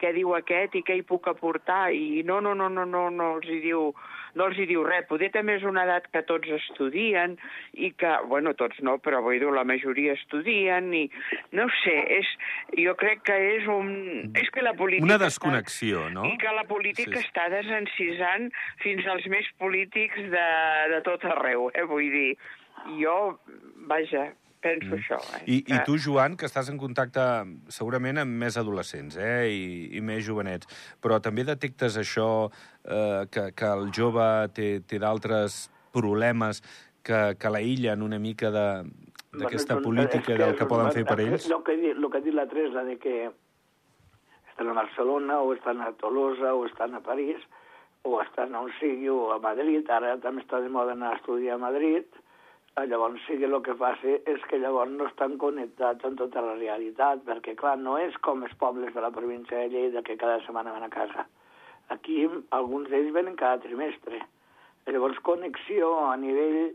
què 0.01 0.13
diu 0.17 0.35
aquest 0.37 0.75
i 0.75 0.83
què 0.87 0.97
hi 0.99 1.05
puc 1.07 1.29
aportar, 1.31 1.93
i 1.95 2.25
no, 2.27 2.41
no, 2.43 2.55
no, 2.59 2.69
no, 2.69 2.85
no, 2.85 3.05
no 3.15 3.29
els 3.37 3.47
hi 3.49 3.61
diu, 3.63 3.93
no 4.39 4.49
els 4.51 4.59
hi 4.59 4.67
diu 4.71 4.85
res. 4.87 5.07
Poder 5.11 5.31
també 5.35 5.57
és 5.59 5.67
una 5.67 5.85
edat 5.89 6.09
que 6.13 6.23
tots 6.29 6.51
estudien 6.57 7.37
i 7.73 7.93
que, 7.99 8.13
bueno, 8.31 8.55
tots 8.59 8.81
no, 8.87 8.99
però 9.03 9.23
vull 9.25 9.39
dir, 9.41 9.51
la 9.55 9.67
majoria 9.67 10.15
estudien 10.19 10.93
i, 10.97 11.05
no 11.57 11.69
sé, 11.81 11.97
és, 12.21 12.33
jo 12.79 12.95
crec 13.01 13.25
que 13.29 13.39
és 13.57 13.69
un... 13.71 13.93
És 14.39 14.51
que 14.55 14.65
la 14.65 14.75
política... 14.79 15.09
Una 15.09 15.21
desconnexió, 15.23 16.07
està, 16.07 16.15
no? 16.19 16.27
I 16.29 16.37
que 16.41 16.55
la 16.57 16.67
política 16.69 17.17
sí, 17.17 17.25
sí. 17.25 17.29
està 17.29 17.49
desencisant 17.53 18.51
fins 18.85 19.07
als 19.11 19.27
més 19.33 19.49
polítics 19.63 20.31
de, 20.35 20.49
de 20.95 21.03
tot 21.07 21.27
arreu, 21.29 21.71
eh? 21.75 21.87
Vull 21.91 22.11
dir, 22.13 22.29
jo, 23.01 23.17
vaja, 23.91 24.31
penso 24.61 24.93
mm. 24.93 24.99
això. 24.99 25.19
Eh? 25.39 25.43
I, 25.47 25.57
que... 25.65 25.75
I 25.75 25.81
tu, 25.87 25.97
Joan, 26.01 26.37
que 26.39 26.49
estàs 26.49 26.71
en 26.73 26.79
contacte 26.81 27.25
segurament 27.73 28.21
amb 28.23 28.37
més 28.45 28.59
adolescents 28.61 29.17
eh? 29.21 29.49
I, 29.51 29.65
i 29.99 30.05
més 30.05 30.23
jovenets, 30.27 30.69
però 31.03 31.21
també 31.25 31.45
detectes 31.49 31.99
això, 32.01 32.29
eh, 32.85 33.27
que, 33.33 33.51
que 33.57 33.75
el 33.79 33.91
jove 33.97 34.29
té, 34.57 34.71
té 34.87 35.01
d'altres 35.03 35.67
problemes 35.95 36.63
que, 37.03 37.21
que 37.41 37.53
l'aïllen 37.53 38.05
una 38.07 38.21
mica 38.23 38.53
d'aquesta 38.53 39.79
bueno, 39.79 39.87
política 39.89 40.37
del 40.39 40.57
que 40.59 40.69
poden 40.69 40.93
fer 40.95 41.07
per 41.09 41.21
ells? 41.25 41.49
El 41.49 41.65
que, 41.67 41.79
el 41.95 42.11
que 42.11 42.21
ha 42.21 42.27
dit 42.27 42.37
la 42.37 42.49
Teresa, 42.51 42.85
de 42.87 42.99
que 43.01 43.17
estan 44.53 44.71
a 44.71 44.77
Barcelona, 44.77 45.41
o 45.41 45.55
estan 45.57 45.81
a 45.81 45.93
Tolosa, 45.99 46.53
o 46.55 46.67
estan 46.69 46.95
a 46.95 47.01
París, 47.03 47.41
o 48.05 48.21
estan 48.23 48.55
on 48.57 48.69
sigui, 48.79 49.09
o 49.13 49.33
a 49.35 49.39
Madrid, 49.43 49.89
ara 49.93 50.17
també 50.21 50.45
està 50.45 50.61
de 50.61 50.69
moda 50.73 50.95
anar 50.97 51.15
a 51.15 51.21
estudiar 51.21 51.57
a 51.57 51.65
Madrid, 51.65 52.05
Eh, 52.05 52.29
llavors 52.77 53.21
sí 53.27 53.37
que 53.39 53.49
el 53.49 53.57
que 53.67 53.75
passa 53.75 54.17
és 54.31 54.45
que 54.49 54.59
llavors 54.59 54.93
no 54.93 55.07
estan 55.09 55.37
connectats 55.43 56.07
amb 56.07 56.19
tota 56.19 56.43
la 56.45 56.55
realitat, 56.55 57.25
perquè 57.27 57.57
clar, 57.59 57.77
no 57.79 57.97
és 57.99 58.17
com 58.25 58.45
els 58.47 58.55
pobles 58.61 58.95
de 58.95 59.03
la 59.03 59.11
província 59.11 59.59
de 59.59 59.69
Lleida 59.69 60.03
que 60.07 60.17
cada 60.17 60.39
setmana 60.47 60.73
van 60.73 60.87
a 60.87 60.93
casa. 60.93 61.27
Aquí 61.91 62.23
alguns 62.51 62.89
d'ells 62.89 63.13
venen 63.13 63.37
cada 63.37 63.59
trimestre. 63.65 64.23
Llavors 64.87 65.19
connexió 65.27 65.91
a 66.07 66.17
nivell 66.17 66.73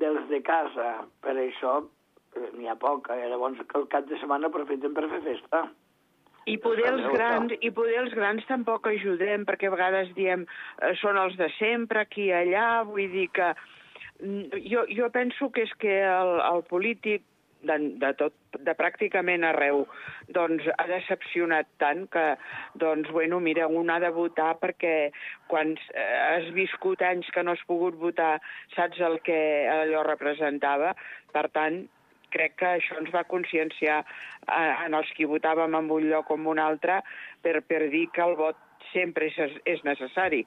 dels 0.00 0.28
de 0.28 0.40
casa, 0.44 1.02
per 1.24 1.34
això 1.36 1.80
eh, 1.82 2.50
n'hi 2.56 2.68
ha 2.68 2.76
poc, 2.80 3.10
eh? 3.12 3.28
llavors 3.28 3.60
el 3.64 3.88
cap 3.92 4.06
de 4.08 4.20
setmana 4.20 4.52
aprofiten 4.52 4.94
per 4.94 5.08
fer 5.10 5.22
festa. 5.24 5.66
I 6.50 6.56
poder 6.58 6.88
els 6.90 7.04
grans, 7.12 7.52
i 7.62 7.70
poder 7.70 8.00
els 8.00 8.14
grans 8.18 8.46
tampoc 8.48 8.88
ajudem, 8.90 9.44
perquè 9.46 9.68
a 9.68 9.74
vegades 9.74 10.10
diem 10.16 10.44
eh, 10.44 10.94
són 11.00 11.20
els 11.20 11.36
de 11.38 11.48
sempre, 11.58 12.04
aquí 12.06 12.28
i 12.30 12.34
allà, 12.36 12.82
vull 12.88 13.08
dir 13.12 13.28
que 13.34 13.52
jo, 14.22 14.86
jo 14.88 15.10
penso 15.10 15.50
que 15.50 15.66
és 15.66 15.76
que 15.82 16.00
el, 16.06 16.38
el 16.46 16.64
polític 16.70 17.24
de, 17.62 17.76
de 18.02 18.10
tot, 18.18 18.34
de 18.66 18.74
pràcticament 18.78 19.46
arreu, 19.46 19.84
doncs 20.34 20.66
ha 20.76 20.86
decepcionat 20.90 21.68
tant 21.82 22.04
que, 22.12 22.24
doncs, 22.82 23.10
bueno, 23.14 23.40
mira, 23.40 23.68
un 23.68 23.90
ha 23.90 23.98
de 24.02 24.10
votar 24.14 24.54
perquè 24.62 25.12
quan 25.50 25.74
eh, 25.94 26.06
has 26.34 26.50
viscut 26.56 27.02
anys 27.06 27.30
que 27.34 27.44
no 27.46 27.54
has 27.54 27.64
pogut 27.68 27.98
votar 28.00 28.36
saps 28.76 29.00
el 29.00 29.20
que 29.26 29.38
allò 29.70 30.04
representava, 30.06 30.94
per 31.32 31.48
tant, 31.54 31.84
crec 32.32 32.56
que 32.60 32.68
això 32.78 32.98
ens 33.00 33.12
va 33.14 33.26
conscienciar 33.28 34.02
eh, 34.02 34.74
en 34.86 34.98
els 34.98 35.10
que 35.16 35.30
votàvem 35.30 35.78
en 35.78 35.90
un 35.90 36.10
lloc 36.10 36.30
o 36.30 36.38
en 36.40 36.50
un 36.54 36.62
altre 36.62 37.02
per, 37.44 37.60
per 37.68 37.86
dir 37.92 38.08
que 38.14 38.24
el 38.24 38.38
vot 38.40 38.58
sempre 38.92 39.28
és, 39.30 39.58
és 39.68 39.82
necessari. 39.86 40.46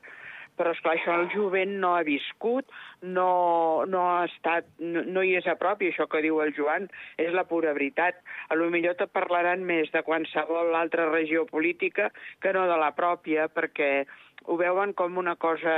Però, 0.56 0.72
esclar, 0.72 0.96
això 0.96 1.16
el 1.20 1.30
jovent 1.34 1.74
no 1.82 1.94
ha 1.98 2.04
viscut, 2.08 2.70
no, 3.02 3.84
no 3.92 4.04
ha 4.14 4.26
estat, 4.30 4.68
no, 4.80 5.04
no 5.04 5.24
hi 5.24 5.36
és 5.40 5.48
a 5.52 5.58
prop, 5.60 5.82
i 5.84 5.92
això 5.92 6.08
que 6.12 6.24
diu 6.24 6.40
el 6.44 6.54
Joan 6.56 6.88
és 7.22 7.34
la 7.36 7.46
pura 7.50 7.74
veritat. 7.76 8.22
A 8.50 8.58
lo 8.60 8.70
millor 8.72 8.96
te 9.00 9.08
parlaran 9.12 9.66
més 9.68 9.92
de 9.92 10.04
qualsevol 10.08 10.76
altra 10.80 11.10
regió 11.12 11.46
política 11.50 12.12
que 12.42 12.54
no 12.56 12.68
de 12.72 12.78
la 12.80 12.94
pròpia, 12.96 13.50
perquè 13.52 14.06
ho 14.46 14.60
veuen 14.62 14.94
com 14.94 15.18
una 15.20 15.36
cosa 15.36 15.76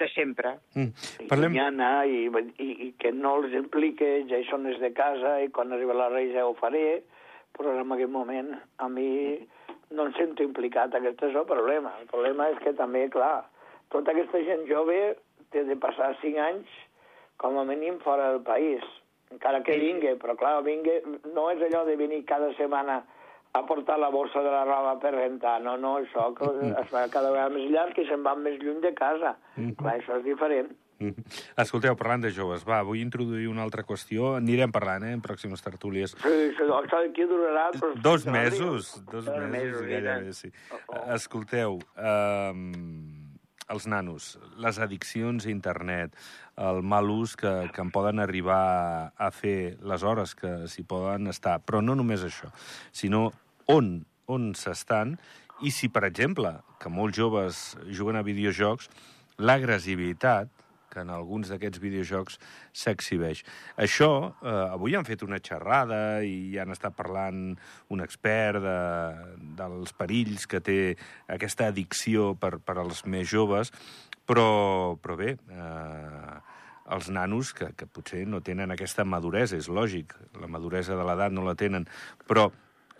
de 0.00 0.08
sempre. 0.14 0.56
Mm. 0.74 0.90
I 1.26 1.28
Parlem... 1.28 1.52
llunyana, 1.52 1.90
i, 2.06 2.26
i, 2.56 2.70
i 2.88 2.90
que 2.98 3.12
no 3.12 3.36
els 3.40 3.54
implique, 3.58 4.10
ja 4.30 4.40
hi 4.40 4.48
són 4.48 4.68
els 4.70 4.80
de 4.82 4.92
casa, 4.96 5.38
i 5.44 5.50
quan 5.54 5.72
arriba 5.76 5.96
la 5.98 6.10
Reis 6.12 6.32
ja 6.34 6.46
ho 6.48 6.54
faré, 6.58 7.02
però 7.56 7.74
en 7.76 7.92
aquest 7.96 8.12
moment 8.12 8.54
a 8.78 8.88
mi 8.88 9.10
no 9.90 10.06
em 10.06 10.12
sento 10.16 10.46
implicat, 10.46 10.94
aquest 10.94 11.22
és 11.26 11.36
el 11.36 11.46
problema. 11.48 11.92
El 12.00 12.10
problema 12.10 12.48
és 12.52 12.60
que 12.62 12.72
també, 12.78 13.08
clar, 13.12 13.42
tota 13.90 14.14
aquesta 14.14 14.42
gent 14.46 14.66
jove 14.70 14.98
té 15.50 15.64
de 15.66 15.76
passar 15.76 16.12
cinc 16.22 16.38
anys 16.38 16.80
com 17.40 17.56
a 17.58 17.64
mínim 17.64 17.98
fora 18.04 18.32
del 18.32 18.42
país, 18.46 18.84
encara 19.32 19.62
que 19.66 19.78
vingui, 19.80 20.16
però 20.20 20.36
clar, 20.36 20.58
vingui, 20.66 21.00
no 21.34 21.48
és 21.52 21.62
allò 21.66 21.86
de 21.88 21.96
venir 21.96 22.24
cada 22.28 22.52
setmana 22.58 23.00
a 23.52 23.64
portar 23.66 23.96
la 23.98 24.10
borsa 24.14 24.42
de 24.44 24.50
la 24.52 24.62
roba 24.64 24.94
per 25.02 25.14
rentar, 25.16 25.56
no, 25.64 25.76
no, 25.80 25.96
això 25.98 26.28
que 26.36 26.50
es 26.70 26.92
fa 26.92 27.08
cada 27.10 27.32
vegada 27.32 27.50
més 27.54 27.66
llarg 27.72 27.98
i 27.98 28.06
se'n 28.06 28.22
van 28.26 28.44
més 28.44 28.60
lluny 28.62 28.78
de 28.84 28.92
casa. 28.94 29.34
Clar, 29.56 29.96
això 29.96 30.20
és 30.20 30.24
diferent. 30.28 30.70
Mm. 31.00 31.24
Escolteu, 31.62 31.96
parlant 31.96 32.20
de 32.26 32.30
joves, 32.36 32.62
va, 32.68 32.82
vull 32.84 33.00
introduir 33.00 33.48
una 33.48 33.64
altra 33.64 33.82
qüestió. 33.88 34.34
Anirem 34.36 34.72
parlant, 34.74 35.06
eh, 35.08 35.14
en 35.16 35.22
pròximes 35.24 35.64
tertúlies. 35.64 36.12
Sí, 36.12 36.34
sí, 36.58 36.66
això 36.66 37.00
d'aquí 37.00 37.24
durarà... 37.30 37.70
Però, 37.78 37.94
Dos 38.04 38.26
no 38.28 38.36
mesos, 38.36 38.92
dos 39.08 39.24
Dos 39.24 39.38
mesos, 39.38 39.50
mesos, 39.56 39.86
gairebé, 39.88 40.34
sí. 40.36 40.52
Oh, 40.70 40.82
oh. 40.92 41.06
Escolteu, 41.16 41.80
um, 41.96 42.68
els 43.70 43.86
nanos, 43.86 44.34
les 44.58 44.78
addiccions 44.82 45.46
a 45.46 45.50
internet, 45.52 46.16
el 46.60 46.82
mal 46.82 47.10
ús 47.10 47.36
que, 47.38 47.52
que 47.74 47.84
en 47.84 47.92
poden 47.94 48.20
arribar 48.20 49.12
a 49.16 49.30
fer 49.30 49.76
les 49.86 50.02
hores 50.02 50.34
que 50.34 50.50
s'hi 50.68 50.84
poden 50.88 51.30
estar, 51.30 51.60
però 51.62 51.80
no 51.84 51.96
només 51.98 52.24
això, 52.26 52.50
sinó 52.92 53.28
on, 53.70 54.00
on 54.26 54.52
s'estan. 54.58 55.16
I 55.62 55.70
si, 55.76 55.90
per 55.92 56.04
exemple, 56.08 56.54
que 56.80 56.92
molts 56.92 57.18
joves 57.18 57.62
juguen 57.92 58.18
a 58.18 58.24
videojocs, 58.26 58.88
l'agressivitat 59.40 60.50
que 60.90 61.04
en 61.04 61.12
alguns 61.14 61.50
d'aquests 61.52 61.80
videojocs 61.82 62.38
s'exhibeix. 62.82 63.44
Això, 63.80 64.10
eh, 64.42 64.54
avui 64.74 64.96
han 64.98 65.06
fet 65.08 65.24
una 65.26 65.40
xerrada 65.40 66.20
i 66.26 66.58
han 66.58 66.74
estat 66.74 66.96
parlant 66.98 67.54
un 67.88 68.04
expert 68.04 68.60
de, 68.64 68.78
dels 69.58 69.94
perills 69.96 70.46
que 70.50 70.60
té 70.60 70.80
aquesta 71.30 71.70
addicció 71.70 72.34
per, 72.34 72.58
per 72.58 72.80
als 72.82 73.04
més 73.06 73.28
joves, 73.30 73.72
però, 74.26 74.96
però 75.02 75.16
bé, 75.18 75.36
eh, 75.50 76.40
els 76.90 77.10
nanos, 77.14 77.52
que, 77.54 77.70
que 77.78 77.86
potser 77.86 78.24
no 78.26 78.42
tenen 78.42 78.74
aquesta 78.74 79.06
maduresa, 79.06 79.58
és 79.58 79.70
lògic, 79.70 80.14
la 80.40 80.50
maduresa 80.50 80.98
de 80.98 81.06
l'edat 81.06 81.34
no 81.34 81.46
la 81.46 81.54
tenen, 81.58 81.86
però 82.26 82.48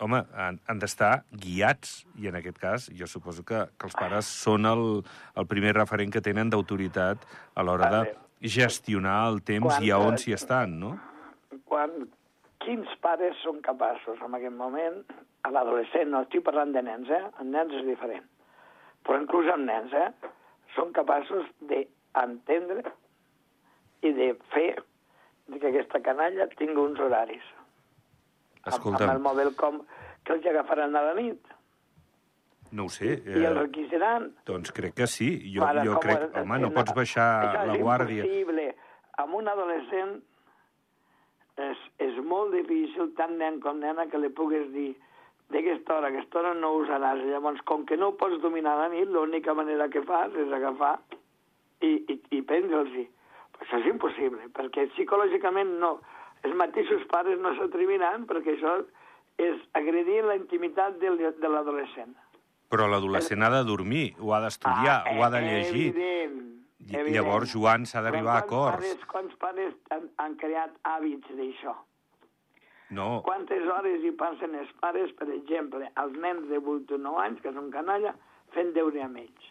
home, 0.01 0.23
han, 0.33 0.59
han 0.67 0.79
d'estar 0.81 1.23
guiats, 1.31 2.01
i 2.19 2.27
en 2.27 2.35
aquest 2.39 2.57
cas 2.61 2.89
jo 2.97 3.07
suposo 3.07 3.45
que, 3.47 3.63
que 3.77 3.87
els 3.89 3.95
pares 3.97 4.25
són 4.25 4.65
el, 4.69 4.83
el 5.37 5.47
primer 5.47 5.75
referent 5.77 6.11
que 6.13 6.21
tenen 6.25 6.49
d'autoritat 6.49 7.23
a 7.55 7.63
l'hora 7.63 7.89
de 7.93 8.01
gestionar 8.41 9.19
el 9.29 9.41
temps 9.45 9.67
Quan- 9.69 9.85
i 9.85 9.91
a 9.93 9.99
on 10.01 10.17
s'hi 10.17 10.33
estan, 10.33 10.79
no? 10.81 10.95
Quan, 11.69 11.93
quins 12.65 12.89
pares 13.01 13.37
són 13.45 13.61
capaços 13.65 14.19
en 14.25 14.35
aquest 14.37 14.57
moment, 14.57 15.01
a 15.43 15.49
l'adolescent, 15.53 16.09
no 16.11 16.21
estic 16.25 16.43
parlant 16.45 16.73
de 16.75 16.81
nens, 16.85 17.09
eh? 17.09 17.23
En 17.41 17.51
nens 17.53 17.73
és 17.73 17.85
diferent. 17.87 18.25
Però 19.05 19.17
inclús 19.21 19.47
amb 19.49 19.65
nens, 19.65 19.93
eh? 19.93 20.09
Són 20.75 20.91
capaços 20.93 21.47
d'entendre 21.69 22.83
i 24.05 24.11
de 24.17 24.33
fer 24.53 24.75
que 25.51 25.67
aquesta 25.67 25.99
canalla 26.05 26.45
tingui 26.57 26.79
uns 26.79 26.99
horaris. 27.01 27.43
Amb, 28.63 28.73
amb 28.73 28.73
el 28.73 28.77
Escolta'm, 28.77 29.21
mòbil 29.25 29.55
com 29.55 29.81
que 30.23 30.33
els 30.33 30.45
agafaran 30.45 30.95
a 30.95 31.01
la 31.01 31.13
nit 31.17 31.39
no 32.71 32.85
ho 32.85 32.89
sé. 32.89 33.17
i 33.25 33.43
els 33.43 33.57
requisaran. 33.57 34.29
doncs 34.45 34.71
crec 34.71 34.93
que 34.95 35.07
sí. 35.07 35.29
Jo, 35.53 35.65
Ara, 35.65 35.83
jo 35.83 35.97
crec... 35.99 36.21
és- 36.29 36.41
Home, 36.41 36.59
no 36.59 36.67
és- 36.67 36.73
pots 36.73 36.93
baixar 36.95 37.29
això 37.49 37.65
la 37.67 37.73
és 37.75 37.81
guàrdia. 37.81 38.23
impossible. 38.23 38.75
Amb 39.17 39.33
un 39.35 39.47
adolescent 39.51 40.21
és, 41.57 41.77
és 41.99 42.19
molt 42.25 42.53
difícil, 42.55 43.11
tant 43.17 43.33
nen 43.37 43.59
com 43.61 43.79
nena, 43.79 44.05
que 44.07 44.17
li 44.21 44.29
puguis 44.29 44.69
dir 44.73 44.93
d'aquesta 45.51 45.97
hora, 45.97 46.07
aquesta 46.13 46.39
hora 46.39 46.53
no 46.55 46.71
usaràs. 46.79 47.19
Llavors, 47.27 47.59
com 47.67 47.83
que 47.85 47.97
no 47.99 48.07
ho 48.13 48.15
pots 48.17 48.39
dominar 48.41 48.77
la 48.79 48.87
nit, 48.93 49.09
l'única 49.11 49.53
manera 49.53 49.89
que 49.91 50.01
fas 50.07 50.31
és 50.39 50.51
agafar 50.55 50.95
i, 51.81 51.91
i, 52.07 52.15
i 52.37 52.41
prendre'ls-hi. 52.41 53.03
Això 53.61 53.77
és 53.81 53.89
impossible, 53.91 54.47
perquè 54.55 54.87
psicològicament 54.95 55.75
no. 55.81 55.97
Els 56.43 56.55
mateixos 56.57 57.03
pares 57.11 57.39
no 57.39 57.53
s'atreviran 57.57 58.25
perquè 58.29 58.55
això 58.55 58.77
és 59.41 59.59
agredir 59.77 60.21
la 60.25 60.35
intimitat 60.39 60.97
de 61.01 61.49
l'adolescent. 61.49 62.15
Però 62.71 62.87
l'adolescent 62.87 63.43
ha 63.43 63.49
de 63.51 63.63
dormir, 63.67 64.15
ho 64.19 64.33
ha 64.33 64.39
d'estudiar, 64.41 65.03
ho 65.13 65.23
ha 65.23 65.29
de 65.29 65.41
llegir. 65.41 65.87
Ah, 65.91 65.93
Evident, 65.93 66.41
evident. 66.89 67.15
llavors, 67.15 67.51
Joan, 67.53 67.85
s'ha 67.85 68.01
d'arribar 68.01 68.35
a 68.37 68.43
acords. 68.45 68.77
Pares, 68.85 69.05
quants 69.11 69.35
pares 69.41 69.73
han, 69.91 70.09
han 70.17 70.35
creat 70.39 70.71
hàbits 70.83 71.27
d'això? 71.37 71.75
No, 72.91 73.21
Quantes 73.23 73.63
hores 73.71 74.03
hi 74.03 74.11
passen 74.19 74.55
els 74.59 74.71
pares, 74.81 75.11
per 75.15 75.29
exemple, 75.31 75.87
als 75.95 76.15
nens 76.19 76.47
de 76.49 76.57
8 76.59 76.95
o 76.95 76.97
9 76.99 77.21
anys, 77.23 77.41
que 77.41 77.53
són 77.55 77.69
canalla, 77.71 78.11
fent 78.51 78.73
deure 78.75 79.03
amb 79.03 79.21
ells? 79.21 79.45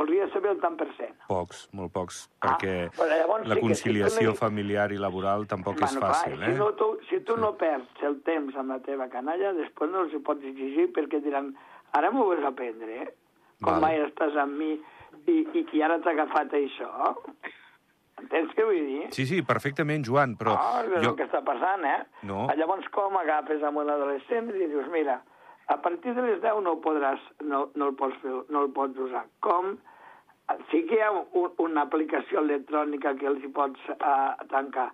Voldria 0.00 0.26
saber 0.32 0.54
el 0.54 0.60
tant 0.62 0.78
per 0.80 0.86
cent. 0.96 1.12
pocs, 1.28 1.66
molt 1.76 1.92
pocs, 1.92 2.22
Ah, 2.40 2.54
perquè 2.56 2.88
llavors 2.96 3.46
la 3.46 3.54
sí 3.54 3.60
si 3.60 3.66
conciliació 3.66 4.30
no 4.30 4.34
hi- 4.34 4.38
familiar 4.38 4.86
i 4.92 4.96
laboral 4.98 5.46
tampoc 5.46 5.76
és 5.76 5.92
Bueno, 5.92 6.06
fàcil, 6.06 6.36
clar, 6.38 6.48
eh? 6.48 6.52
si, 6.54 6.58
no, 6.58 6.70
tu, 6.74 6.88
si 7.10 7.20
tu 7.20 7.36
no 7.36 7.50
perds 7.60 8.02
el 8.08 8.20
temps 8.24 8.56
amb 8.56 8.70
la 8.72 8.78
teva 8.80 9.08
canalla, 9.12 9.52
després 9.52 9.90
no 9.92 10.00
els 10.06 10.14
hi 10.16 10.18
pots 10.24 10.42
exigir 10.44 10.88
perquè 10.96 11.20
diran 11.22 11.52
ara 11.92 12.10
m'ho 12.10 12.24
vas 12.30 12.44
aprendre, 12.48 13.02
eh? 13.02 13.08
Com 13.62 13.74
Val. 13.76 13.80
mai 13.82 14.00
estàs 14.00 14.36
amb 14.40 14.56
mi 14.56 14.70
i, 15.26 15.36
i, 15.52 15.66
i 15.76 15.82
ara 15.82 15.98
t'ha 16.00 16.10
agafat 16.16 16.54
això. 16.56 16.88
Entens 18.20 18.52
què 18.56 18.64
vull 18.64 18.80
dir? 18.84 19.06
Sí, 19.16 19.24
sí, 19.28 19.42
perfectament, 19.42 20.04
Joan, 20.06 20.34
però 20.40 20.54
Ah, 20.56 20.82
és 20.84 21.02
jo... 21.04 21.10
el 21.12 21.16
que 21.16 21.24
està 21.28 21.40
passant, 21.44 21.84
eh? 21.88 22.00
No. 22.28 22.46
Llavors, 22.56 22.88
com 22.92 23.16
agafes 23.20 23.62
amb 23.64 23.80
un 23.80 23.88
adolescent 23.92 24.48
i 24.52 24.66
dius, 24.66 24.88
mira, 24.92 25.20
a 25.68 25.76
partir 25.80 26.14
de 26.16 26.22
les 26.26 26.40
10 26.42 26.60
no 26.64 26.78
podràs, 26.84 27.20
no, 27.44 27.70
no 27.76 27.88
el 27.88 27.94
pots 27.96 28.16
fer, 28.24 28.32
no 28.48 28.64
el 28.66 28.72
pots 28.76 28.98
usar. 28.98 29.24
Com? 29.40 29.76
Sí 30.70 30.82
que 30.88 30.98
hi 30.98 31.04
ha 31.04 31.10
un, 31.12 31.52
una 31.62 31.84
aplicació 31.86 32.42
electrònica 32.42 33.14
que 33.18 33.28
els 33.30 33.44
hi 33.44 33.50
pots 33.54 33.92
uh, 33.94 34.34
tancar, 34.50 34.90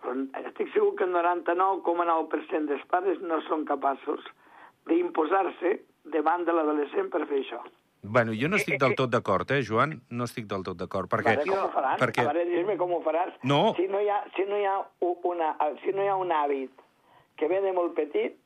però 0.00 0.14
estic 0.44 0.72
segur 0.74 0.94
que 0.98 1.08
el 1.08 1.14
99,9% 1.16 2.70
dels 2.70 2.86
pares 2.92 3.20
no 3.24 3.40
són 3.48 3.66
capaços 3.68 4.24
d'imposar-se 4.88 5.76
davant 6.14 6.46
de 6.46 6.56
l'adolescent 6.56 7.10
per 7.12 7.26
fer 7.26 7.42
això. 7.42 7.60
Bueno, 8.02 8.32
jo 8.32 8.48
no 8.48 8.56
estic 8.56 8.78
del 8.80 8.94
tot 8.96 9.10
d'acord, 9.12 9.50
eh, 9.52 9.60
Joan? 9.66 9.98
No 10.16 10.24
estic 10.24 10.46
del 10.48 10.62
tot 10.64 10.78
d'acord, 10.80 11.10
perquè... 11.12 11.34
Vale, 11.36 11.50
com 11.50 11.66
ho 11.66 11.72
faran? 11.74 11.98
perquè... 12.00 12.24
A 12.24 12.32
veure, 12.32 12.46
dis-me 12.48 12.76
com 12.80 12.94
ho 12.96 13.00
faràs. 13.04 13.34
No. 13.44 13.60
Si 13.76 13.84
no 13.92 14.00
hi 14.00 14.08
ha, 14.08 14.22
si 14.36 14.46
no 14.48 14.56
hi 14.56 14.64
ha, 14.64 14.78
una, 15.28 15.50
si 15.82 15.92
no 15.92 16.06
hi 16.06 16.08
ha 16.08 16.16
un 16.16 16.32
hàbit 16.32 16.86
que 17.36 17.48
ve 17.48 17.60
de 17.60 17.74
molt 17.76 17.92
petit, 17.98 18.38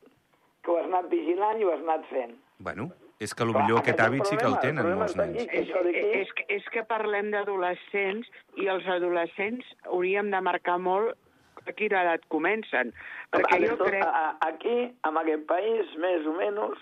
que 0.64 0.73
ho 0.73 0.80
has 0.80 0.90
anat 0.90 1.06
vigilant 1.12 1.61
i 1.61 1.68
ho 1.68 1.71
has 1.71 1.87
anat 1.87 2.06
fent. 2.11 2.35
Bueno, 2.66 2.88
és 3.21 3.35
que 3.35 3.44
potser 3.47 3.76
aquest 3.78 4.00
el 4.00 4.06
hàbit 4.06 4.26
sí 4.26 4.37
que 4.37 4.47
el 4.47 4.54
el 4.54 4.61
tenen 4.61 4.83
problema 4.83 5.04
molts 5.04 5.16
nens. 5.16 5.47
que 5.47 5.61
És, 5.61 5.68
és, 6.21 6.33
que- 6.35 6.47
és 6.49 6.64
que 6.73 6.83
parlem 6.85 7.30
d'adolescents 7.30 8.28
i 8.56 8.66
els 8.68 8.87
adolescents 8.87 9.64
hauríem 9.87 10.30
de 10.30 10.40
marcar 10.40 10.78
molt 10.78 11.14
a 11.66 11.73
quina 11.73 12.02
edat 12.02 12.26
comencen. 12.28 12.92
Perquè 13.33 13.61
jo 13.68 13.76
crec... 13.78 14.02
a- 14.04 14.11
a- 14.11 14.49
Aquí, 14.49 14.92
en 15.09 15.16
aquest 15.16 15.47
país, 15.47 15.94
més 15.99 16.26
o 16.26 16.33
menys, 16.37 16.78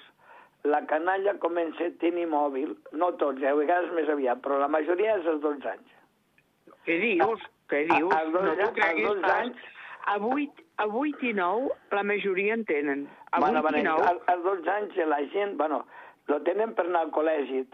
la 0.65 0.81
canalla 0.87 1.37
comença 1.39 1.85
a 1.87 1.91
tenir 2.01 2.27
mòbil, 2.27 2.77
no 2.93 3.13
tots, 3.19 3.43
eh, 3.43 3.49
a 3.51 3.55
vegades 3.55 3.93
més 3.93 4.09
aviat, 4.09 4.41
però 4.43 4.59
la 4.59 4.69
majoria 4.69 5.19
és 5.19 5.27
als 5.27 5.41
12 5.43 5.69
anys. 5.69 5.89
Què 6.87 6.99
dius? 7.01 7.41
Què 7.69 7.85
dius? 7.89 8.13
A- 8.15 8.19
als 8.21 8.33
dos, 8.33 8.43
no 8.43 8.55
t'ho 8.57 8.63
als 8.63 8.77
creguis 8.79 9.25
anys, 9.37 9.57
a 10.07 10.17
8, 10.19 10.63
a 10.79 10.87
8 10.87 11.23
i 11.29 11.33
9 11.33 11.69
la 11.93 12.03
majoria 12.03 12.55
en 12.55 12.65
tenen. 12.65 13.09
A 13.31 13.39
8 13.41 13.63
bueno, 13.63 13.79
i 13.79 13.83
9, 13.83 14.03
als, 14.09 14.23
als 14.27 14.43
12 14.43 14.71
anys 14.71 14.97
la 15.07 15.21
gent, 15.31 15.57
bueno, 15.57 15.85
lo 16.29 16.43
tenen 16.43 16.75
per 16.75 16.87
anar 16.87 17.07
al 17.07 17.11
col·legi. 17.11 17.65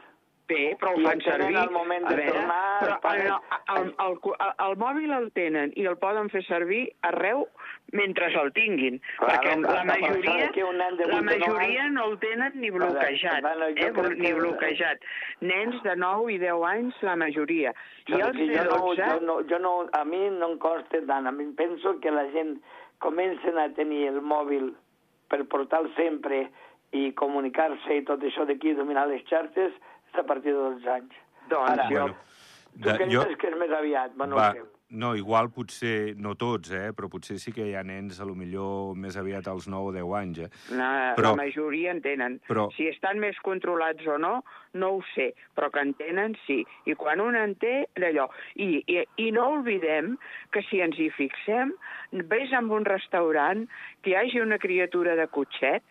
bé, 0.48 0.78
però 0.80 0.94
el 0.96 1.02
fan 1.04 1.18
el 1.18 1.22
servir. 1.24 1.56
al 1.60 1.70
moment 1.70 2.06
de 2.08 2.14
veure, 2.16 2.32
tornar, 2.32 2.78
però 2.80 2.94
pares- 3.02 3.32
el, 3.68 3.82
el, 3.82 3.88
el, 4.00 4.14
el, 4.24 4.52
el 4.66 4.76
mòbil 4.80 5.10
el 5.12 5.26
tenen 5.36 5.72
i 5.76 5.84
el 5.84 5.98
poden 6.00 6.30
fer 6.32 6.40
servir 6.46 6.86
arreu 7.04 7.42
mentre 7.92 8.30
el 8.32 8.48
tinguin, 8.56 8.96
Clar, 9.18 9.28
perquè 9.34 9.56
no, 9.60 9.68
la 9.74 9.84
majoria, 9.90 10.48
que 10.56 10.62
la 10.64 10.88
8 10.88 11.04
o 11.04 11.20
9 11.20 11.22
majoria 11.28 11.90
no 11.90 12.06
el 12.08 12.16
tenen 12.18 12.52
ni 12.62 12.70
bloquejat, 12.70 13.42
bueno, 13.44 13.66
jo 13.76 13.86
eh, 13.88 13.92
crec 13.92 14.16
ni 14.16 14.26
que- 14.26 14.34
bloquejat. 14.40 15.04
Nens 15.40 15.82
de 15.82 15.96
9 15.96 16.32
i 16.32 16.38
10 16.38 16.64
anys, 16.70 17.02
la 17.02 17.16
majoria. 17.16 17.74
I 18.08 18.12
els 18.16 18.32
que 18.38 18.46
de 18.48 18.56
jo, 18.56 18.64
no, 18.64 18.78
12... 18.86 19.02
jo, 19.04 19.20
no, 19.20 19.36
jo 19.52 19.58
no, 19.58 19.74
a 19.92 20.04
mi 20.08 20.30
no 20.30 20.48
em 20.54 20.58
costa 20.58 21.02
tant. 21.06 21.26
A 21.28 21.30
mi 21.30 21.44
penso 21.52 21.98
que 22.00 22.10
la 22.10 22.24
gent 22.32 22.56
comencen 23.04 23.58
a 23.58 23.68
tenir 23.74 24.06
el 24.08 24.22
mòbil 24.22 24.72
per 25.28 25.44
portar 25.44 25.84
sempre 25.94 26.46
i 26.92 27.12
comunicar-se 27.12 27.98
i 28.00 28.04
tot 28.08 28.22
això 28.24 28.46
d'aquí, 28.48 28.74
dominar 28.74 29.06
les 29.10 29.24
xarxes, 29.28 29.72
és 30.12 30.18
a 30.18 30.24
partir 30.24 30.52
de 30.54 30.58
12 30.80 30.88
anys. 30.88 31.14
Doncs 31.50 31.70
Ara, 31.76 31.88
jo... 31.90 32.00
Bueno, 32.08 32.24
Tu 32.78 32.84
de- 32.84 32.98
penses 33.00 33.36
que 33.40 33.48
és 33.48 33.54
més 33.58 33.70
aviat? 33.74 34.12
Bueno, 34.14 34.36
Va, 34.36 34.52
no 34.90 35.14
igual 35.16 35.48
potser, 35.50 36.14
no 36.20 36.34
tots, 36.38 36.70
eh, 36.70 36.92
però 36.94 37.08
potser 37.10 37.38
sí 37.40 37.50
que 37.52 37.64
hi 37.66 37.72
ha 37.74 37.82
nens, 37.82 38.20
a 38.20 38.26
lo 38.28 38.34
millor 38.38 38.94
més 38.94 39.16
aviat 39.18 39.48
als 39.50 39.66
9 39.68 39.88
o 39.88 39.92
10 39.96 40.12
anys, 40.20 40.38
eh? 40.44 40.48
La, 40.76 41.14
Però- 41.16 41.32
la 41.34 41.40
majoria 41.42 41.90
en 41.90 42.00
tenen. 42.04 42.38
però- 42.46 42.68
Si 42.76 42.86
estan 42.86 43.18
més 43.18 43.36
controlats 43.42 44.06
o 44.06 44.18
no, 44.18 44.44
no 44.74 44.90
ho 44.94 45.00
sé, 45.14 45.34
però 45.56 45.70
que 45.72 45.80
en 45.80 45.94
tenen, 45.94 46.36
sí. 46.46 46.64
I 46.86 46.94
quan 46.94 47.20
un 47.20 47.34
en 47.36 47.54
té, 47.56 47.88
d'allò. 47.96 48.28
I, 48.56 48.84
i, 48.86 49.02
I 49.16 49.30
no 49.32 49.48
oblidem 49.58 50.16
que 50.52 50.62
si 50.70 50.80
ens 50.80 50.96
hi 50.98 51.08
fixem, 51.10 51.72
ves 52.12 52.52
amb 52.52 52.70
un 52.70 52.84
restaurant, 52.84 53.66
que 54.02 54.10
hi 54.10 54.14
hagi 54.14 54.40
una 54.40 54.58
criatura 54.58 55.16
de 55.16 55.26
cotxet, 55.26 55.82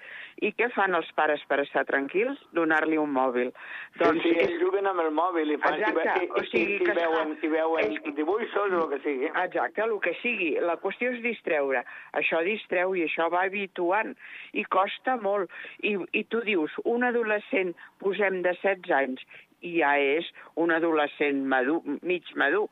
i 0.46 0.52
què 0.54 0.68
fan 0.76 0.94
els 0.98 1.08
pares 1.18 1.42
per 1.50 1.58
estar 1.64 1.82
tranquils? 1.90 2.38
Donar-li 2.54 2.98
un 3.02 3.10
mòbil. 3.16 3.50
Doncs 3.98 4.22
sí, 4.22 4.34
és- 4.36 4.44
ells 4.48 4.60
juguen 4.62 4.86
amb 4.86 5.02
el 5.02 5.10
mòbil 5.16 5.54
i, 5.54 5.58
fan, 5.64 5.80
i, 5.80 5.84
Exacte, 5.88 6.26
i, 6.26 6.30
o 6.30 6.44
sigui 6.52 6.76
i, 6.76 6.82
i, 6.82 6.86
que 6.86 6.94
veuen, 6.98 7.34
i 7.42 7.48
veuen 7.54 7.96
és 7.96 8.14
dibuixos 8.20 8.76
o 8.78 8.84
el 8.84 8.90
que 8.94 9.00
sigui. 9.06 9.32
Exacte, 9.32 9.82
el 9.88 9.96
que 10.04 10.14
sigui. 10.22 10.52
La 10.62 10.78
qüestió 10.84 11.12
és 11.16 11.24
distreure. 11.26 11.82
Això 12.14 12.44
distreu 12.46 12.94
i 12.96 13.08
això 13.08 13.30
va 13.34 13.46
habituant. 13.50 14.14
I 14.54 14.64
costa 14.70 15.18
molt. 15.22 15.50
I, 15.82 15.96
i 16.14 16.24
tu 16.30 16.44
dius, 16.46 16.76
un 16.86 17.04
adolescent, 17.08 17.74
posem 18.04 18.44
de 18.46 18.54
16 18.62 18.94
anys, 19.02 19.26
i 19.66 19.80
ja 19.80 19.96
és 19.98 20.28
un 20.62 20.70
adolescent 20.72 21.46
madur, 21.50 21.82
mig 22.06 22.30
madur. 22.38 22.68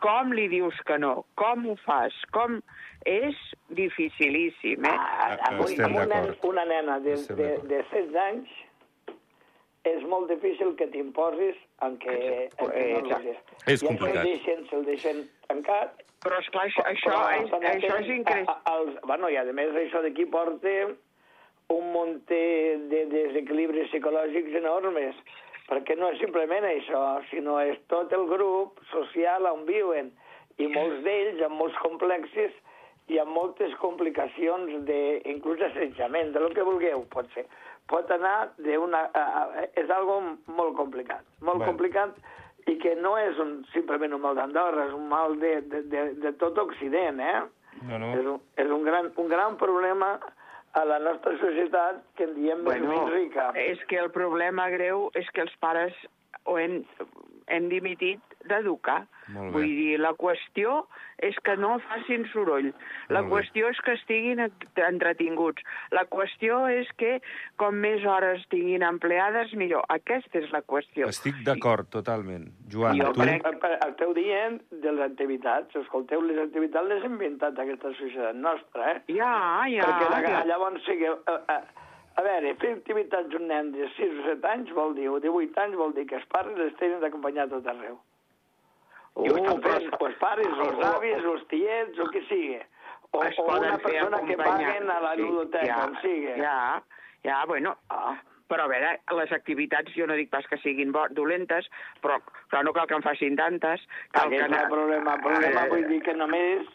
Com 0.00 0.32
li 0.32 0.48
dius 0.48 0.78
que 0.88 0.98
no? 0.98 1.24
Com 1.38 1.66
ho 1.68 1.76
fas? 1.84 2.16
Com... 2.34 2.60
És 3.08 3.34
dificilíssim, 3.74 4.84
eh? 4.86 4.92
Ah, 4.94 5.32
avui, 5.50 5.72
Estem 5.72 5.88
amb 5.88 6.04
una, 6.04 6.20
una 6.46 6.64
nena 6.70 7.00
de, 7.02 7.16
Estem 7.18 7.40
de, 7.40 7.48
de 7.66 7.80
16 7.90 8.20
anys 8.28 8.52
és 9.90 10.04
molt 10.06 10.30
difícil 10.30 10.76
que 10.78 10.86
t'imposis 10.92 11.58
en 11.82 11.96
què, 12.02 12.16
en 12.54 12.70
què 12.70 12.84
no 12.92 13.00
Exacte. 13.00 13.32
l'usis. 13.32 13.64
És 13.66 13.82
I 13.82 13.88
complicat. 13.88 14.20
se'l 14.20 14.28
deixen, 14.28 14.66
se'l 14.70 14.84
deixen 14.86 15.22
tancat. 15.48 16.04
Però, 16.22 16.38
esclar, 16.38 16.68
això, 16.68 16.84
això, 16.86 17.16
és, 17.40 17.56
això 17.72 17.96
és 17.98 18.12
increïble. 18.14 19.00
Bueno, 19.10 19.30
i 19.32 19.40
a 19.40 19.42
més 19.50 19.74
això 19.80 20.04
d'aquí 20.04 20.28
porta 20.30 20.76
un 21.72 21.88
munt 21.90 22.20
de 22.30 23.02
desequilibris 23.10 23.90
psicològics 23.90 24.54
enormes, 24.62 25.18
perquè 25.72 25.96
no 25.96 26.10
és 26.12 26.20
simplement 26.20 26.66
això, 26.68 27.00
sinó 27.30 27.56
és 27.64 27.80
tot 27.88 28.12
el 28.12 28.26
grup 28.28 28.82
social 28.90 29.48
on 29.48 29.64
viuen, 29.68 30.12
i 30.60 30.68
molts 30.68 31.00
d'ells 31.06 31.40
amb 31.46 31.56
molts 31.56 31.78
complexes 31.80 32.52
i 33.08 33.18
amb 33.18 33.32
moltes 33.34 33.72
complicacions, 33.80 34.84
de, 34.86 34.98
inclús 35.32 35.62
assetjament, 35.64 36.34
de 36.36 36.42
lo 36.44 36.52
que 36.52 36.66
vulgueu, 36.66 37.06
pot 37.12 37.28
ser. 37.34 37.46
Pot 37.90 38.10
anar 38.14 38.52
d'una... 38.60 39.06
És 39.80 39.90
algo 39.90 40.20
molt 40.46 40.76
complicat, 40.78 41.24
molt 41.40 41.62
Bueno. 41.62 41.72
complicat, 41.72 42.20
i 42.70 42.76
que 42.78 42.94
no 43.00 43.16
és 43.18 43.40
un, 43.42 43.56
simplement 43.72 44.14
un 44.14 44.22
mal 44.22 44.36
d'Andorra, 44.38 44.86
és 44.86 44.94
un 44.94 45.08
mal 45.10 45.34
de, 45.40 45.56
de, 45.72 45.82
de, 45.90 46.04
de 46.22 46.32
tot 46.38 46.60
Occident, 46.62 47.18
eh? 47.18 47.40
No, 47.88 47.98
no. 47.98 48.12
És, 48.14 48.28
un, 48.28 48.38
és 48.62 48.70
un, 48.70 48.84
gran, 48.86 49.10
un 49.18 49.32
gran 49.32 49.58
problema 49.58 50.14
a 50.74 50.84
la 50.88 50.98
nostra 50.98 51.34
societat 51.38 52.02
que 52.16 52.24
en 52.24 52.34
diem 52.34 52.62
més 52.64 52.64
Bueno, 52.64 52.88
menys 52.88 53.12
rica. 53.12 53.50
és 53.54 53.78
que 53.90 53.98
el 54.00 54.10
problema 54.10 54.68
greu 54.72 55.10
és 55.14 55.28
que 55.34 55.42
els 55.44 55.52
pares 55.60 55.92
ho 56.44 56.58
hem, 56.58 56.78
hem 57.46 57.68
dimitit 57.68 58.20
d'educar. 58.48 59.04
Vull 59.32 59.62
dir, 59.64 59.98
la 60.02 60.10
qüestió 60.18 60.82
és 61.22 61.36
que 61.46 61.54
no 61.56 61.76
facin 61.86 62.24
soroll. 62.32 62.72
La 63.08 63.22
Molt 63.22 63.30
bé. 63.30 63.36
qüestió 63.36 63.68
és 63.70 63.78
que 63.86 63.92
estiguin 63.94 64.40
ent- 64.42 64.66
entretinguts. 64.88 65.62
La 65.94 66.02
qüestió 66.10 66.66
és 66.68 66.88
que 66.98 67.20
com 67.56 67.76
més 67.78 68.04
hores 68.04 68.42
tinguin 68.50 68.82
empleades, 68.82 69.54
millor. 69.54 69.84
Aquesta 69.88 70.38
és 70.42 70.50
la 70.52 70.60
qüestió. 70.66 71.06
Estic 71.08 71.38
d'acord, 71.46 71.86
totalment. 71.94 72.48
Joan, 72.68 72.98
Jo 72.98 73.12
tu... 73.12 73.20
crec- 73.22 73.46
Eh, 73.46 73.54
eh, 73.70 73.78
Esteu 73.88 74.12
dient 74.14 74.58
de 74.70 74.92
les 74.92 75.04
activitats. 75.06 75.76
Escolteu, 75.76 76.20
les 76.26 76.38
activitats 76.42 76.88
les 76.88 77.02
ha 77.06 77.06
inventat 77.06 77.58
aquesta 77.58 77.94
societat 77.94 78.34
nostra, 78.34 78.90
eh? 78.96 79.02
Ja, 79.14 79.62
ja. 79.70 79.86
Perquè 79.86 80.10
la, 80.10 80.20
ja. 80.28 80.44
llavors 80.50 80.82
sí 80.84 80.98
que... 80.98 81.14
A, 81.30 81.38
a, 81.56 81.62
a 82.16 82.22
veure, 82.22 82.54
fer 82.60 82.72
activitats 82.76 83.34
un 83.34 83.46
nen 83.48 83.72
de 83.72 83.88
6 83.96 84.18
o 84.20 84.24
7 84.28 84.48
anys 84.52 84.72
vol 84.76 84.94
dir, 84.94 85.08
o 85.08 85.18
de 85.20 85.28
8 85.30 85.58
anys 85.64 85.76
vol 85.76 85.92
dir 85.96 86.06
que 86.06 86.16
els 86.20 86.26
pares 86.32 86.58
els 86.58 86.74
tenen 86.80 87.00
d'acompanyar 87.00 87.48
tot 87.50 87.66
arreu. 87.66 87.98
I 89.22 89.28
ho 89.28 89.36
estan 89.36 89.60
però 89.60 89.76
fent, 89.78 89.86
es- 89.92 90.00
o 90.00 90.06
els 90.08 90.18
pares, 90.20 90.46
els 90.66 90.84
avis, 90.88 91.24
els 91.32 91.46
tiets, 91.48 91.98
o 91.98 92.06
qui 92.10 92.22
sigui. 92.28 92.60
O, 93.12 93.18
o 93.20 93.46
una 93.58 93.76
persona 93.78 94.20
que 94.24 94.36
paguen 94.40 94.90
a 94.90 95.00
la 95.04 95.14
Sí, 95.14 95.20
ludoteca, 95.22 95.66
ja, 95.66 95.80
on 95.86 95.96
sigui. 96.00 96.32
Ja, 96.40 96.82
ja, 97.24 97.44
bueno, 97.46 97.76
Ah. 97.90 98.14
però 98.48 98.64
a 98.64 98.68
veure, 98.68 99.00
les 99.16 99.32
activitats, 99.32 99.92
jo 99.96 100.06
no 100.06 100.14
dic 100.14 100.28
pas 100.30 100.46
que 100.48 100.56
siguin 100.58 100.92
bo, 100.92 101.06
dolentes, 101.10 101.68
però, 102.02 102.18
però 102.50 102.62
no 102.64 102.72
cal 102.72 102.86
que 102.86 102.94
en 102.94 103.02
facin 103.02 103.36
tantes. 103.36 103.80
Cal 104.12 104.26
Aquest 104.28 104.46
que 104.46 104.56
és 104.56 104.62
el 104.62 104.68
problema. 104.70 105.14
El 105.14 105.20
problema 105.22 105.64
Eh, 105.64 105.68
vull 105.70 105.86
dir 105.88 106.02
que 106.02 106.14
només 106.14 106.66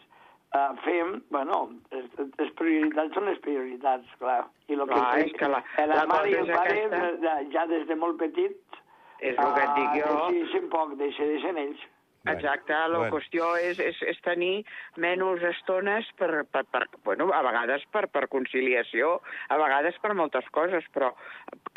uh, 0.54 0.76
fem... 0.84 1.22
Bueno, 1.30 1.58
les, 1.92 2.52
prioritats 2.60 3.14
són 3.14 3.26
les 3.30 3.38
prioritats, 3.44 4.06
clar. 4.22 4.40
I 4.68 4.76
lo 4.76 4.86
Clar, 4.86 5.14
que, 5.16 5.26
és 5.26 5.32
que 5.40 5.48
la- 5.48 5.62
la, 5.78 5.86
la 5.94 6.06
mare 6.06 6.30
i 6.30 6.34
el 6.40 6.46
pare, 6.52 6.78
aquesta. 6.86 7.12
de- 7.26 7.52
ja 7.52 7.66
des 7.66 7.86
de 7.88 7.96
molt 7.96 8.18
petit, 8.20 8.56
És 9.20 9.34
el 9.36 9.54
que 9.54 9.62
et 9.64 9.72
dic 9.74 9.94
jo. 9.98 10.10
Uh, 10.14 10.26
deixen 10.30 10.68
poc, 10.70 10.92
deixen 11.00 11.56
ells. 11.58 11.80
Exacte, 12.26 12.72
la 12.72 12.98
bueno. 12.98 13.14
qüestió 13.14 13.56
és, 13.62 13.78
és, 13.78 13.96
és 14.02 14.18
tenir 14.24 14.64
menys 14.96 15.42
estones 15.42 16.04
per, 16.18 16.44
per, 16.50 16.64
per, 16.70 16.82
bueno, 17.04 17.30
a 17.32 17.42
vegades 17.46 17.84
per, 17.92 18.08
per 18.08 18.26
conciliació, 18.28 19.20
a 19.48 19.56
vegades 19.56 19.96
per 20.02 20.14
moltes 20.18 20.44
coses, 20.50 20.84
però 20.92 21.12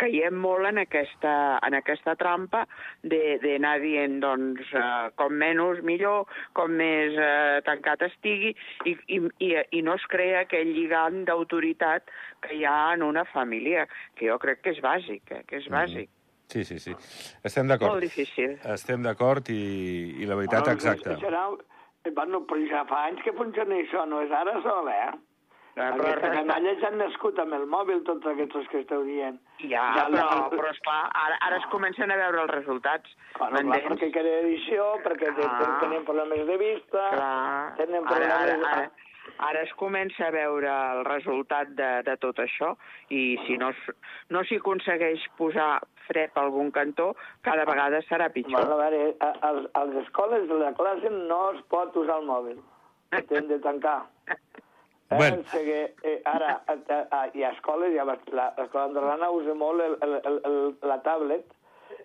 caiem 0.01 0.35
molt 0.41 0.67
en 0.67 0.81
aquesta, 0.81 1.59
en 1.63 1.77
aquesta 1.77 2.15
trampa 2.15 2.65
de- 3.03 3.37
d'anar 3.43 3.79
dient, 3.79 4.19
doncs, 4.19 4.73
eh, 4.73 5.09
com 5.15 5.33
menys 5.33 5.83
millor, 5.83 6.25
com 6.53 6.71
més 6.71 7.13
eh, 7.15 7.61
tancat 7.67 8.01
estigui, 8.09 8.55
i, 8.85 8.97
i, 9.07 9.21
i, 9.39 9.51
i 9.77 9.81
no 9.81 9.93
es 9.95 10.07
crea 10.09 10.41
aquell 10.41 10.73
lligam 10.73 11.23
d'autoritat 11.25 12.09
que 12.41 12.55
hi 12.57 12.65
ha 12.65 12.93
en 12.95 13.03
una 13.03 13.25
família, 13.25 13.87
que 14.15 14.27
jo 14.27 14.39
crec 14.41 14.61
que 14.61 14.73
és 14.75 14.81
bàsic, 14.81 15.31
eh, 15.31 15.43
que 15.47 15.61
és 15.61 15.69
bàsic. 15.69 16.09
Sí, 16.51 16.63
sí, 16.67 16.79
sí. 16.83 16.93
Estem 17.47 17.67
d'acord. 17.71 17.93
Molt 17.95 18.03
difícil. 18.03 18.57
Estem 18.75 19.03
d'acord 19.05 19.47
i, 19.53 19.59
i 20.19 20.25
la 20.27 20.35
veritat 20.35 20.65
Bueno, 20.65 20.77
exacta. 20.77 21.15
Serà, 21.21 21.43
bueno, 22.17 22.41
però 22.49 22.63
ja 22.71 22.85
fa 22.89 23.05
anys 23.09 23.21
que 23.23 23.31
funciona 23.37 23.77
això, 23.79 24.03
no 24.09 24.19
és 24.25 24.31
ara 24.35 24.57
sol, 24.65 24.89
eh? 24.91 25.11
Eh, 25.71 25.75
però 25.77 26.03
Aquestes 26.03 26.17
resta- 26.19 26.31
canalles 26.35 26.81
han 26.83 26.97
nascut 26.99 27.37
amb 27.39 27.53
el 27.55 27.61
mòbil, 27.71 28.01
tots 28.03 28.27
aquests 28.27 28.65
que 28.73 28.81
esteu 28.83 29.05
dient. 29.07 29.37
Ja, 29.61 29.85
Ja 29.95 30.03
però, 30.09 30.25
la- 30.25 30.49
però 30.51 30.67
esclar, 30.73 30.97
ara, 31.15 31.37
ara 31.47 31.59
es 31.61 31.67
comencen 31.71 32.11
a 32.11 32.17
veure 32.19 32.41
els 32.41 32.51
resultats. 32.51 33.13
Bueno, 33.39 33.61
clar, 33.69 33.79
perquè 33.85 34.09
queda 34.11 34.33
edició, 34.41 34.89
perquè 35.05 35.31
Ah. 35.45 35.77
tenen 35.79 36.03
problemes 36.03 36.43
de 36.51 36.57
vista, 36.59 37.05
Clar. 37.15 37.75
tenen 37.77 38.03
problemes... 38.03 38.35
ara, 38.35 38.53
ara, 38.57 38.75
ara 38.81 38.91
es 39.61 39.71
comença 39.77 40.27
a 40.27 40.31
veure 40.33 40.69
el 40.69 41.03
resultat 41.05 41.69
de, 41.77 41.89
de 42.07 42.15
tot 42.17 42.39
això 42.39 42.75
i 43.09 43.37
si 43.45 43.57
no, 43.57 43.71
no 44.29 44.43
s'hi 44.43 44.57
aconsegueix 44.61 45.23
posar 45.37 45.79
fred 46.07 46.31
a 46.35 46.41
algun 46.45 46.71
cantó, 46.71 47.15
cada 47.41 47.65
vegada 47.65 48.01
serà 48.09 48.29
pitjor. 48.33 48.57
Bueno, 48.65 48.77
a 48.79 48.89
veure, 48.89 49.15
a, 49.19 49.29
a, 49.41 49.51
a 49.81 49.83
les 49.85 50.01
escoles 50.05 50.47
de 50.49 50.57
la 50.59 50.73
classe 50.73 51.09
no 51.09 51.51
es 51.53 51.61
pot 51.69 51.95
usar 51.95 52.17
el 52.19 52.25
mòbil. 52.27 52.59
Tenen 53.11 53.47
de 53.47 53.59
tancar. 53.59 54.03
Eh, 55.11 55.17
Bueno. 55.17 55.41
o 55.41 55.49
sigui, 55.51 55.73
eh, 56.07 56.21
ara, 56.23 56.61
a, 56.71 56.73
a, 56.87 56.97
a, 57.11 57.17
hi 57.35 57.41
ha 57.43 57.49
escoles, 57.51 57.91
ja, 57.97 58.05
la- 58.07 58.53
l'escola 58.55 58.85
andorrana 58.85 59.27
usa 59.35 59.51
molt 59.59 59.81
el, 59.83 59.97
el, 60.05 60.13
el, 60.29 60.37
el, 60.47 60.55
la 60.87 60.95
tablet, 61.03 61.43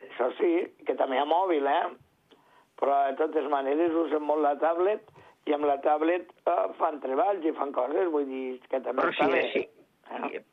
això 0.08 0.26
sí, 0.40 0.48
que 0.82 0.96
també 0.98 1.14
hi 1.14 1.20
ha 1.22 1.28
mòbil, 1.30 1.68
eh? 1.70 2.34
Però 2.80 2.96
de 3.06 3.14
totes 3.20 3.46
maneres 3.52 3.94
usen 3.94 4.24
molt 4.26 4.42
la 4.42 4.56
tablet 4.58 5.06
i 5.46 5.54
amb 5.54 5.64
la 5.68 5.76
tablet 5.84 6.28
eh, 6.46 6.56
fan 6.78 7.00
treballs 7.00 7.44
i 7.46 7.52
fan 7.58 7.72
coses, 7.72 8.10
vull 8.12 8.26
dir 8.28 8.60
que 8.68 8.80
també 8.82 9.02
Però 9.02 9.12
està 9.14 9.26
sí, 9.26 9.32
bé. 9.32 9.42
sí. 9.52 9.64
Eh? 10.36 10.44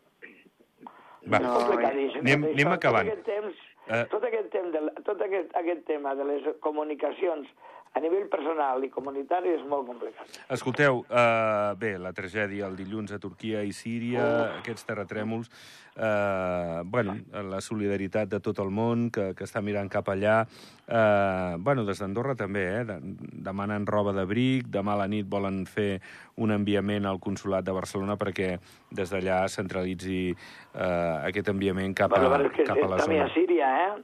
Va, 1.32 1.40
complicadíssim. 1.40 2.20
anem, 2.26 2.42
tot 2.44 2.54
anem 2.54 2.68
això, 2.68 2.80
acabant. 2.80 3.08
Tot 3.08 3.14
aquest 3.14 3.30
temps, 3.30 3.70
Eh. 3.84 4.06
tot 4.12 4.24
aquest, 4.24 4.46
temps 4.54 4.72
de, 4.72 4.80
tot 5.04 5.22
aquest, 5.22 5.50
aquest 5.60 5.82
tema 5.88 6.14
de 6.16 6.24
les 6.24 6.46
comunicacions 6.64 7.50
a 7.94 8.00
nivell 8.02 8.26
personal 8.28 8.82
i 8.84 8.90
comunitari 8.90 9.52
és 9.54 9.62
molt 9.70 9.86
complicat. 9.86 10.26
Escolteu, 10.50 11.04
uh, 11.06 11.76
bé, 11.78 11.92
la 12.02 12.10
tragèdia 12.18 12.66
el 12.66 12.76
dilluns 12.76 13.12
a 13.14 13.20
Turquia 13.22 13.62
i 13.62 13.72
Síria, 13.72 14.24
Oh. 14.24 14.60
aquests 14.64 14.86
terratrèmols, 14.88 15.52
uh, 15.96 16.82
bueno, 16.90 17.14
la 17.32 17.62
solidaritat 17.62 18.30
de 18.30 18.40
tot 18.42 18.58
el 18.60 18.72
món 18.74 19.12
que, 19.14 19.34
que 19.38 19.46
està 19.46 19.62
mirant 19.62 19.90
cap 19.94 20.10
allà. 20.10 20.40
Uh, 20.88 21.58
bueno, 21.62 21.86
des 21.86 22.02
d'Andorra 22.02 22.34
també, 22.36 22.64
eh? 22.80 22.84
De, 22.90 22.98
demanen 23.46 23.86
roba 23.86 24.12
d'abric, 24.12 24.68
demà 24.74 24.96
a 24.98 25.04
la 25.04 25.08
nit 25.08 25.30
volen 25.30 25.66
fer 25.70 26.02
un 26.42 26.52
enviament 26.52 27.06
al 27.06 27.20
Consolat 27.22 27.64
de 27.64 27.72
Barcelona 27.78 28.18
perquè 28.18 28.56
des 28.92 29.10
d'allà 29.14 29.44
centralitzi 29.54 30.34
uh, 30.34 31.22
aquest 31.30 31.54
enviament 31.54 31.94
cap 31.94 32.14
a, 32.18 32.24
Bueno, 32.26 32.50
cap 32.66 32.78
a 32.82 32.88
la 32.90 32.98
també 32.98 33.20
zona. 33.22 33.30
a 33.30 33.34
Síria, 33.38 33.70
eh? 33.86 34.02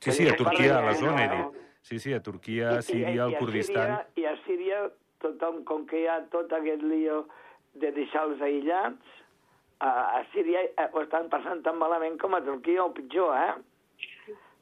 Sí, 0.00 0.10
sí, 0.12 0.26
a 0.28 0.34
Turquia, 0.36 0.80
a 0.80 0.82
la 0.82 0.94
zona, 0.98 1.22
he 1.24 1.28
dit. 1.36 1.60
Sí, 1.84 1.98
sí, 2.00 2.14
a 2.16 2.22
Turquia, 2.24 2.78
I- 2.78 2.82
Síria, 2.82 3.10
i, 3.12 3.18
el 3.20 3.34
i 3.34 3.36
a 3.36 3.42
Kurdistan... 3.42 3.90
Síria, 4.14 4.22
I 4.22 4.24
a 4.30 4.36
Síria, 4.46 4.78
tothom, 5.20 5.60
com 5.68 5.84
que 5.90 6.00
hi 6.00 6.06
ha 6.08 6.22
tot 6.32 6.52
aquest 6.56 6.80
lío 6.88 7.26
de 7.76 7.90
deixar-los 7.92 8.40
aïllats, 8.40 9.20
a, 9.84 9.90
a 10.16 10.24
Síria 10.32 10.62
eh, 10.70 10.88
ho 10.94 11.02
estan 11.04 11.28
passant 11.28 11.60
tan 11.66 11.76
malament 11.76 12.16
com 12.22 12.32
a 12.38 12.40
Turquia 12.46 12.86
o 12.86 12.92
pitjor, 12.96 13.36
eh? 13.36 13.52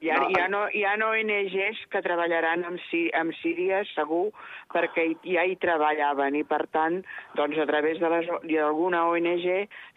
Hi 0.02 0.11
ha, 0.11 0.16
No, 0.18 0.26
hi, 0.26 0.35
ha 0.42 0.46
no, 0.50 0.61
hi 0.74 0.80
ha 0.82 0.96
ONGs 1.06 1.85
que 1.92 2.00
treballaran 2.02 2.64
amb, 2.66 2.80
sí, 2.88 3.04
amb 3.14 3.30
Síria, 3.38 3.85
segur, 3.92 4.32
perquè 4.74 5.04
hi, 5.12 5.14
ja 5.37 5.44
hi 5.46 5.54
treballaven 5.62 6.40
i, 6.40 6.42
per 6.42 6.64
tant, 6.74 6.96
doncs, 7.38 7.61
a 7.62 7.66
través 7.70 8.00
d'alguna 8.02 9.04
ONG 9.12 9.46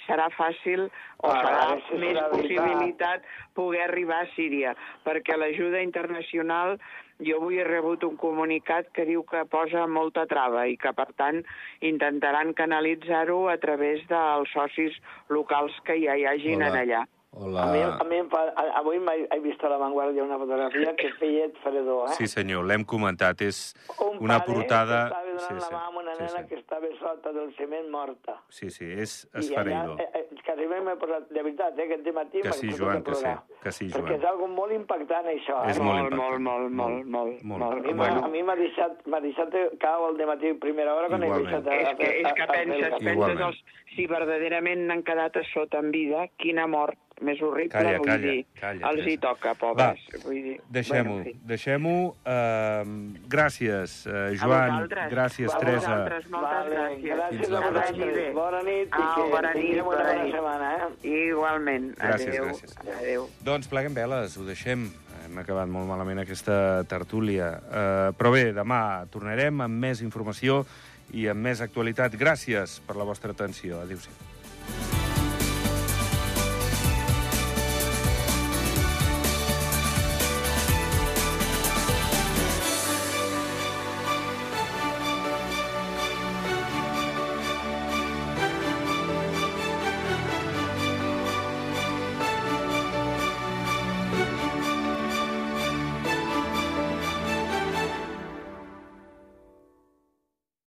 serà 0.05 0.27
fàcil 0.35 0.85
o 0.85 1.31
Ah, 1.31 1.39
serà 1.41 1.63
això 1.79 1.97
més 2.03 2.21
possibilitat 2.35 3.25
poder 3.57 3.81
arribar 3.87 4.21
a 4.21 4.29
Síria, 4.35 4.75
perquè 5.07 5.39
l'ajuda 5.41 5.81
internacional 5.81 6.77
jo 7.19 7.37
avui 7.39 7.59
he 7.59 7.63
rebut 7.63 8.03
un 8.03 8.17
comunicat 8.17 8.89
que 8.91 9.05
diu 9.05 9.23
que 9.23 9.45
posa 9.45 9.85
molta 9.87 10.25
trava 10.27 10.65
i 10.67 10.75
que, 10.77 10.91
per 10.93 11.11
tant, 11.15 11.43
intentaran 11.81 12.53
canalitzar-ho 12.53 13.47
a 13.49 13.57
través 13.57 14.03
dels 14.09 14.51
socis 14.53 14.97
locals 15.29 15.75
que 15.85 15.99
ja 16.03 16.15
hi 16.17 16.25
hagin 16.25 16.61
Hola. 16.61 16.67
en 16.73 16.81
allà. 16.83 17.03
Hola. 17.35 17.63
A 17.65 17.71
mi, 17.73 17.81
a 17.83 18.03
mi 18.07 18.15
em 18.21 18.29
fa, 18.31 18.45
a- 18.55 18.77
avui 18.79 18.95
he 18.95 19.39
vist 19.43 19.61
a 19.63 19.67
La 19.67 19.75
Vanguardia 19.77 20.23
una 20.23 20.37
fotografia 20.39 20.93
que 20.95 21.09
feia 21.19 21.49
fredor, 21.63 22.07
eh? 22.07 22.13
Sí, 22.15 22.27
senyor, 22.31 22.63
l'hem 22.63 22.85
comentat. 22.87 23.41
És 23.41 23.73
Un 23.99 24.21
una 24.23 24.39
pare 24.39 24.53
portada... 24.53 24.99
que 25.09 25.11
estava 25.11 25.25
donant 25.25 25.41
Sí, 25.43 25.59
sí, 25.59 25.59
la 25.59 25.77
mà 25.77 25.81
a 25.83 25.89
una 25.99 26.13
sí, 26.15 26.21
nena 26.23 26.43
sí. 26.43 26.47
que 26.47 26.55
estava 26.61 26.87
sota 26.97 27.33
del 27.35 27.51
cement 27.57 27.89
morta. 27.91 28.37
Sí, 28.49 28.69
sí, 28.71 28.87
és 28.87 29.27
I 29.35 29.51
allà, 29.53 29.81
eh, 30.47 30.51
eh, 30.51 30.67
quasi 30.67 30.81
m'he 30.85 30.95
posat, 30.95 31.29
de 31.29 31.41
veritat, 31.43 31.79
eh, 31.79 31.83
aquest 31.83 32.07
matí 32.13 32.41
Que 32.41 32.51
sí, 32.53 32.69
Joan, 32.77 32.97
a 32.97 33.03
que 33.03 33.15
sí, 33.15 33.25
que 33.63 33.71
sí, 33.71 33.85
Perquè 33.89 34.07
Joan. 34.07 34.19
és 34.21 34.25
algo 34.25 34.47
molt 34.47 34.71
impactant, 34.73 35.25
això. 35.25 35.69
És 35.69 35.77
eh? 35.77 35.81
molt 35.81 35.97
molt, 35.99 36.13
impactant. 36.13 36.41
molt, 36.41 36.71
molt, 36.71 37.05
molt, 37.05 37.43
molt, 37.43 37.63
A 37.63 37.75
mi, 37.75 37.93
molt. 37.93 37.95
m'ha- 38.13 38.25
a 38.25 38.27
mi 38.27 38.43
m'ha 38.43 38.55
deixat, 38.55 39.05
deixat 39.21 39.49
cau 39.79 40.05
al 40.05 40.17
matí 40.25 40.49
a 40.49 40.55
primera 40.59 40.93
hora 40.95 41.07
quan 41.07 41.23
he 41.23 41.29
deixat 41.29 41.67
a, 41.67 41.73
És 41.75 41.97
que, 41.97 42.03
és 42.21 42.33
que 42.33 42.41
a- 42.41 42.45
a- 42.45 42.49
a 42.49 42.53
penses, 42.53 42.93
penses 43.03 43.39
els, 43.41 43.63
si 43.95 44.05
verdaderament 44.07 44.85
n'han 44.87 45.03
quedat 45.03 45.35
a 45.37 45.43
sota 45.53 45.79
en 45.79 45.91
vida, 45.91 46.27
quina 46.37 46.67
mort 46.67 46.97
més 47.21 47.39
horrible, 47.41 47.69
Calla, 47.71 47.97
vull 47.97 48.07
calla, 48.07 48.31
dir, 48.31 48.45
calla, 48.59 48.89
els 48.91 49.07
hi 49.07 49.17
toca, 49.17 49.53
pobres. 49.55 50.01
Vull 50.25 50.33
dir, 50.43 50.55
Deixem-ho, 50.69 51.13
bueno, 51.15 51.39
deixem-ho. 51.47 51.93
Uh, 52.25 53.13
gràcies, 53.31 53.93
uh, 54.09 54.33
Joan. 54.35 54.89
Gràcies, 55.11 55.53
A 55.53 55.59
Teresa. 55.61 55.79
vosaltres, 55.79 56.29
moltes 56.29 56.51
Vale, 56.51 56.75
gràcies. 56.75 57.15
gràcies 57.15 57.47
a 57.55 57.61
vosaltres. 57.69 58.33
Bona 58.35 58.61
nit 58.63 58.89
Au, 58.91 59.15
que 59.15 59.31
bona 59.31 59.53
nit, 59.53 59.81
bona 59.83 59.97
bona 60.03 60.23
nit. 60.23 60.33
setmana, 60.35 60.75
eh? 60.75 61.07
Igualment. 61.29 61.95
Gràcies, 61.97 62.27
Adéu. 62.27 62.45
gràcies. 62.45 62.77
Adéu. 62.99 63.29
Doncs 63.43 63.67
pleguem 63.67 63.93
veles, 63.93 64.37
ho 64.37 64.43
deixem. 64.43 64.91
Hem 65.25 65.37
acabat 65.39 65.67
molt 65.67 65.87
malament 65.87 66.19
aquesta 66.19 66.83
tertúlia. 66.83 67.47
Uh, 67.65 68.11
però 68.13 68.31
bé, 68.31 68.51
demà 68.53 69.07
tornarem 69.09 69.61
amb 69.61 69.73
més 69.87 70.01
informació 70.01 70.65
i 71.13 71.27
amb 71.27 71.39
més 71.41 71.61
actualitat. 71.61 72.13
Gràcies 72.13 72.81
per 72.85 72.95
la 72.97 73.03
vostra 73.07 73.31
atenció. 73.31 73.79
Adéu-siau. 73.81 74.34